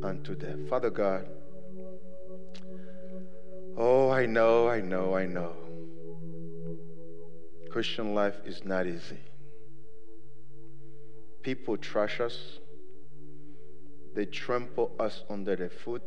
unto 0.02 0.34
death. 0.34 0.68
Father 0.68 0.90
God, 0.90 1.26
oh, 3.76 4.10
I 4.10 4.26
know, 4.26 4.68
I 4.68 4.80
know, 4.80 5.14
I 5.14 5.26
know. 5.26 5.65
Christian 7.76 8.14
life 8.14 8.36
is 8.46 8.64
not 8.64 8.86
easy. 8.86 9.18
People 11.42 11.76
trash 11.76 12.20
us, 12.20 12.58
they 14.14 14.24
trample 14.24 14.92
us 14.98 15.22
under 15.28 15.54
their 15.54 15.68
foot, 15.68 16.00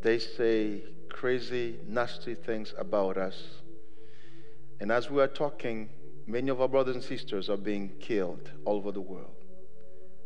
they 0.00 0.20
say 0.20 0.84
crazy, 1.10 1.80
nasty 1.84 2.36
things 2.36 2.72
about 2.78 3.16
us. 3.16 3.42
And 4.78 4.92
as 4.92 5.10
we 5.10 5.20
are 5.20 5.26
talking, 5.26 5.88
many 6.28 6.48
of 6.48 6.60
our 6.60 6.68
brothers 6.68 6.94
and 6.94 7.04
sisters 7.04 7.50
are 7.50 7.56
being 7.56 7.88
killed 7.98 8.52
all 8.64 8.76
over 8.76 8.92
the 8.92 9.00
world. 9.00 9.34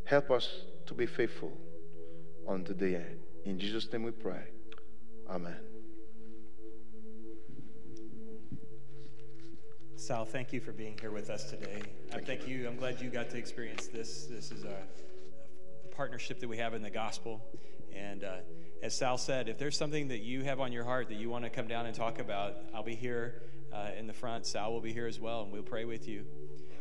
Help 0.04 0.30
us 0.30 0.46
to 0.84 0.92
be 0.92 1.06
faithful 1.06 1.56
unto 2.46 2.74
the 2.74 2.96
end. 2.96 3.20
In 3.46 3.58
Jesus' 3.58 3.90
name 3.90 4.02
we 4.02 4.10
pray. 4.10 4.44
Amen. 5.30 5.71
Sal, 10.02 10.24
thank 10.24 10.52
you 10.52 10.60
for 10.60 10.72
being 10.72 10.98
here 11.00 11.12
with 11.12 11.30
us 11.30 11.48
today. 11.48 11.80
Thank, 12.10 12.26
thank 12.26 12.48
you. 12.48 12.58
you. 12.58 12.66
I'm 12.66 12.76
glad 12.76 13.00
you 13.00 13.08
got 13.08 13.30
to 13.30 13.38
experience 13.38 13.86
this. 13.86 14.26
This 14.26 14.50
is 14.50 14.64
a, 14.64 14.74
partnership 15.94 16.40
that 16.40 16.48
we 16.48 16.56
have 16.56 16.74
in 16.74 16.82
the 16.82 16.90
gospel. 16.90 17.40
And 17.94 18.24
uh, 18.24 18.38
as 18.82 18.96
Sal 18.96 19.16
said, 19.16 19.48
if 19.48 19.58
there's 19.58 19.76
something 19.76 20.08
that 20.08 20.18
you 20.18 20.42
have 20.42 20.58
on 20.58 20.72
your 20.72 20.82
heart 20.82 21.08
that 21.10 21.18
you 21.18 21.30
want 21.30 21.44
to 21.44 21.50
come 21.50 21.68
down 21.68 21.86
and 21.86 21.94
talk 21.94 22.18
about, 22.18 22.56
I'll 22.74 22.82
be 22.82 22.96
here 22.96 23.42
uh, 23.72 23.90
in 23.96 24.08
the 24.08 24.12
front. 24.12 24.44
Sal 24.44 24.72
will 24.72 24.80
be 24.80 24.92
here 24.92 25.06
as 25.06 25.20
well, 25.20 25.42
and 25.42 25.52
we'll 25.52 25.62
pray 25.62 25.84
with 25.84 26.08
you. 26.08 26.24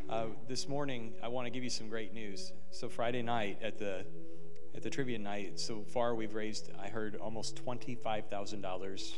Uh, 0.10 0.26
this 0.48 0.68
morning, 0.68 1.14
I 1.22 1.28
want 1.28 1.46
to 1.46 1.52
give 1.52 1.64
you 1.64 1.70
some 1.70 1.90
great 1.90 2.16
news. 2.16 2.52
So 2.72 2.90
Friday 2.90 3.22
night 3.22 3.60
at 3.62 3.78
the 3.78 4.04
at 4.74 4.82
the 4.82 4.90
trivia 4.90 5.20
night, 5.20 5.60
so 5.60 5.84
far 5.84 6.16
we've 6.16 6.34
raised, 6.34 6.72
I 6.82 6.88
heard, 6.88 7.18
almost 7.18 7.56
twenty-five 7.56 8.30
thousand 8.32 8.62
dollars. 8.62 9.14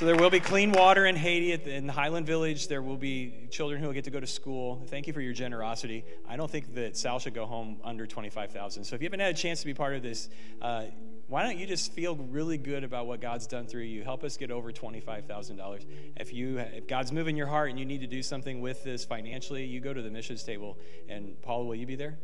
So 0.00 0.06
there 0.06 0.16
will 0.16 0.30
be 0.30 0.40
clean 0.40 0.72
water 0.72 1.04
in 1.04 1.14
Haiti 1.14 1.52
in 1.52 1.86
the 1.86 1.92
Highland 1.92 2.26
Village. 2.26 2.68
There 2.68 2.80
will 2.80 2.96
be 2.96 3.34
children 3.50 3.82
who 3.82 3.86
will 3.86 3.92
get 3.92 4.04
to 4.04 4.10
go 4.10 4.18
to 4.18 4.26
school. 4.26 4.82
Thank 4.86 5.06
you 5.06 5.12
for 5.12 5.20
your 5.20 5.34
generosity. 5.34 6.06
I 6.26 6.36
don't 6.36 6.50
think 6.50 6.74
that 6.74 6.96
Sal 6.96 7.18
should 7.18 7.34
go 7.34 7.44
home 7.44 7.76
under 7.84 8.06
25,000. 8.06 8.82
So 8.82 8.94
if 8.94 9.02
you 9.02 9.08
haven't 9.08 9.20
had 9.20 9.34
a 9.34 9.38
chance 9.38 9.60
to 9.60 9.66
be 9.66 9.74
part 9.74 9.94
of 9.94 10.02
this, 10.02 10.30
uh, 10.62 10.84
why 11.28 11.42
don't 11.42 11.58
you 11.58 11.66
just 11.66 11.92
feel 11.92 12.16
really 12.16 12.56
good 12.56 12.82
about 12.82 13.08
what 13.08 13.20
God's 13.20 13.46
done 13.46 13.66
through 13.66 13.82
you? 13.82 14.02
Help 14.02 14.24
us 14.24 14.38
get 14.38 14.50
over 14.50 14.72
$25,000. 14.72 15.84
If 16.16 16.32
you 16.32 16.56
if 16.60 16.86
God's 16.86 17.12
moving 17.12 17.36
your 17.36 17.48
heart 17.48 17.68
and 17.68 17.78
you 17.78 17.84
need 17.84 18.00
to 18.00 18.06
do 18.06 18.22
something 18.22 18.62
with 18.62 18.82
this 18.82 19.04
financially, 19.04 19.66
you 19.66 19.80
go 19.80 19.92
to 19.92 20.00
the 20.00 20.10
missions 20.10 20.42
table 20.42 20.78
and 21.10 21.38
Paul, 21.42 21.66
will 21.66 21.74
you 21.74 21.84
be 21.84 21.96
there? 21.96 22.16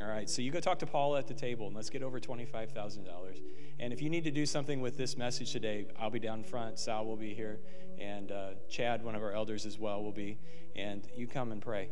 All 0.00 0.08
right, 0.08 0.28
so 0.28 0.42
you 0.42 0.50
go 0.50 0.60
talk 0.60 0.78
to 0.80 0.86
Paul 0.86 1.16
at 1.16 1.26
the 1.26 1.32
table 1.32 1.66
and 1.66 1.74
let's 1.74 1.88
get 1.88 2.02
over 2.02 2.20
$25,000. 2.20 3.40
And 3.78 3.92
if 3.92 4.02
you 4.02 4.10
need 4.10 4.24
to 4.24 4.30
do 4.30 4.44
something 4.44 4.80
with 4.82 4.98
this 4.98 5.16
message 5.16 5.52
today, 5.52 5.86
I'll 5.98 6.10
be 6.10 6.18
down 6.18 6.44
front. 6.44 6.78
Sal 6.78 7.06
will 7.06 7.16
be 7.16 7.32
here. 7.32 7.60
And 7.98 8.30
uh, 8.30 8.50
Chad, 8.68 9.02
one 9.02 9.14
of 9.14 9.22
our 9.22 9.32
elders 9.32 9.64
as 9.64 9.78
well, 9.78 10.02
will 10.02 10.12
be. 10.12 10.38
And 10.74 11.06
you 11.16 11.26
come 11.26 11.50
and 11.50 11.62
pray. 11.62 11.88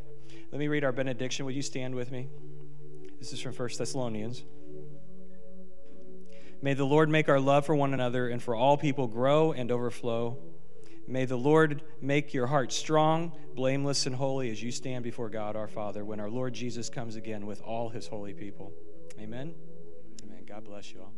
Let 0.53 0.59
me 0.59 0.69
read 0.69 0.85
our 0.85 0.93
benediction. 0.93 1.47
Would 1.47 1.55
you 1.55 1.63
stand 1.63 1.95
with 1.95 2.11
me? 2.11 2.29
This 3.19 3.33
is 3.33 3.41
from 3.41 3.55
1 3.55 3.71
Thessalonians. 3.79 4.45
May 6.61 6.75
the 6.75 6.85
Lord 6.85 7.09
make 7.09 7.31
our 7.31 7.41
love 7.41 7.65
for 7.65 7.75
one 7.75 7.95
another 7.95 8.29
and 8.29 8.43
for 8.43 8.55
all 8.55 8.77
people 8.77 9.07
grow 9.07 9.53
and 9.53 9.71
overflow 9.71 10.39
May 11.07 11.27
the 11.27 11.37
Lord 11.37 11.83
make 12.01 12.33
your 12.33 12.47
heart 12.47 12.73
strong, 12.73 13.33
blameless, 13.55 14.07
and 14.07 14.17
holy 14.17 14.51
as 14.51 14.63
you 14.63 14.73
stand 14.73 15.05
before 15.05 15.29
God 15.29 15.57
our 15.57 15.69
Father 15.69 16.05
when 16.05 16.21
our 16.21 16.31
Lord 16.31 16.55
Jesus 16.55 16.89
comes 16.89 17.17
again 17.17 17.47
with 17.47 17.61
all 17.63 17.91
his 17.91 18.07
holy 18.07 18.33
people. 18.33 18.73
Amen. 19.21 19.55
Amen. 20.25 20.45
God 20.47 20.65
bless 20.65 20.93
you 20.93 21.01
all. 21.01 21.13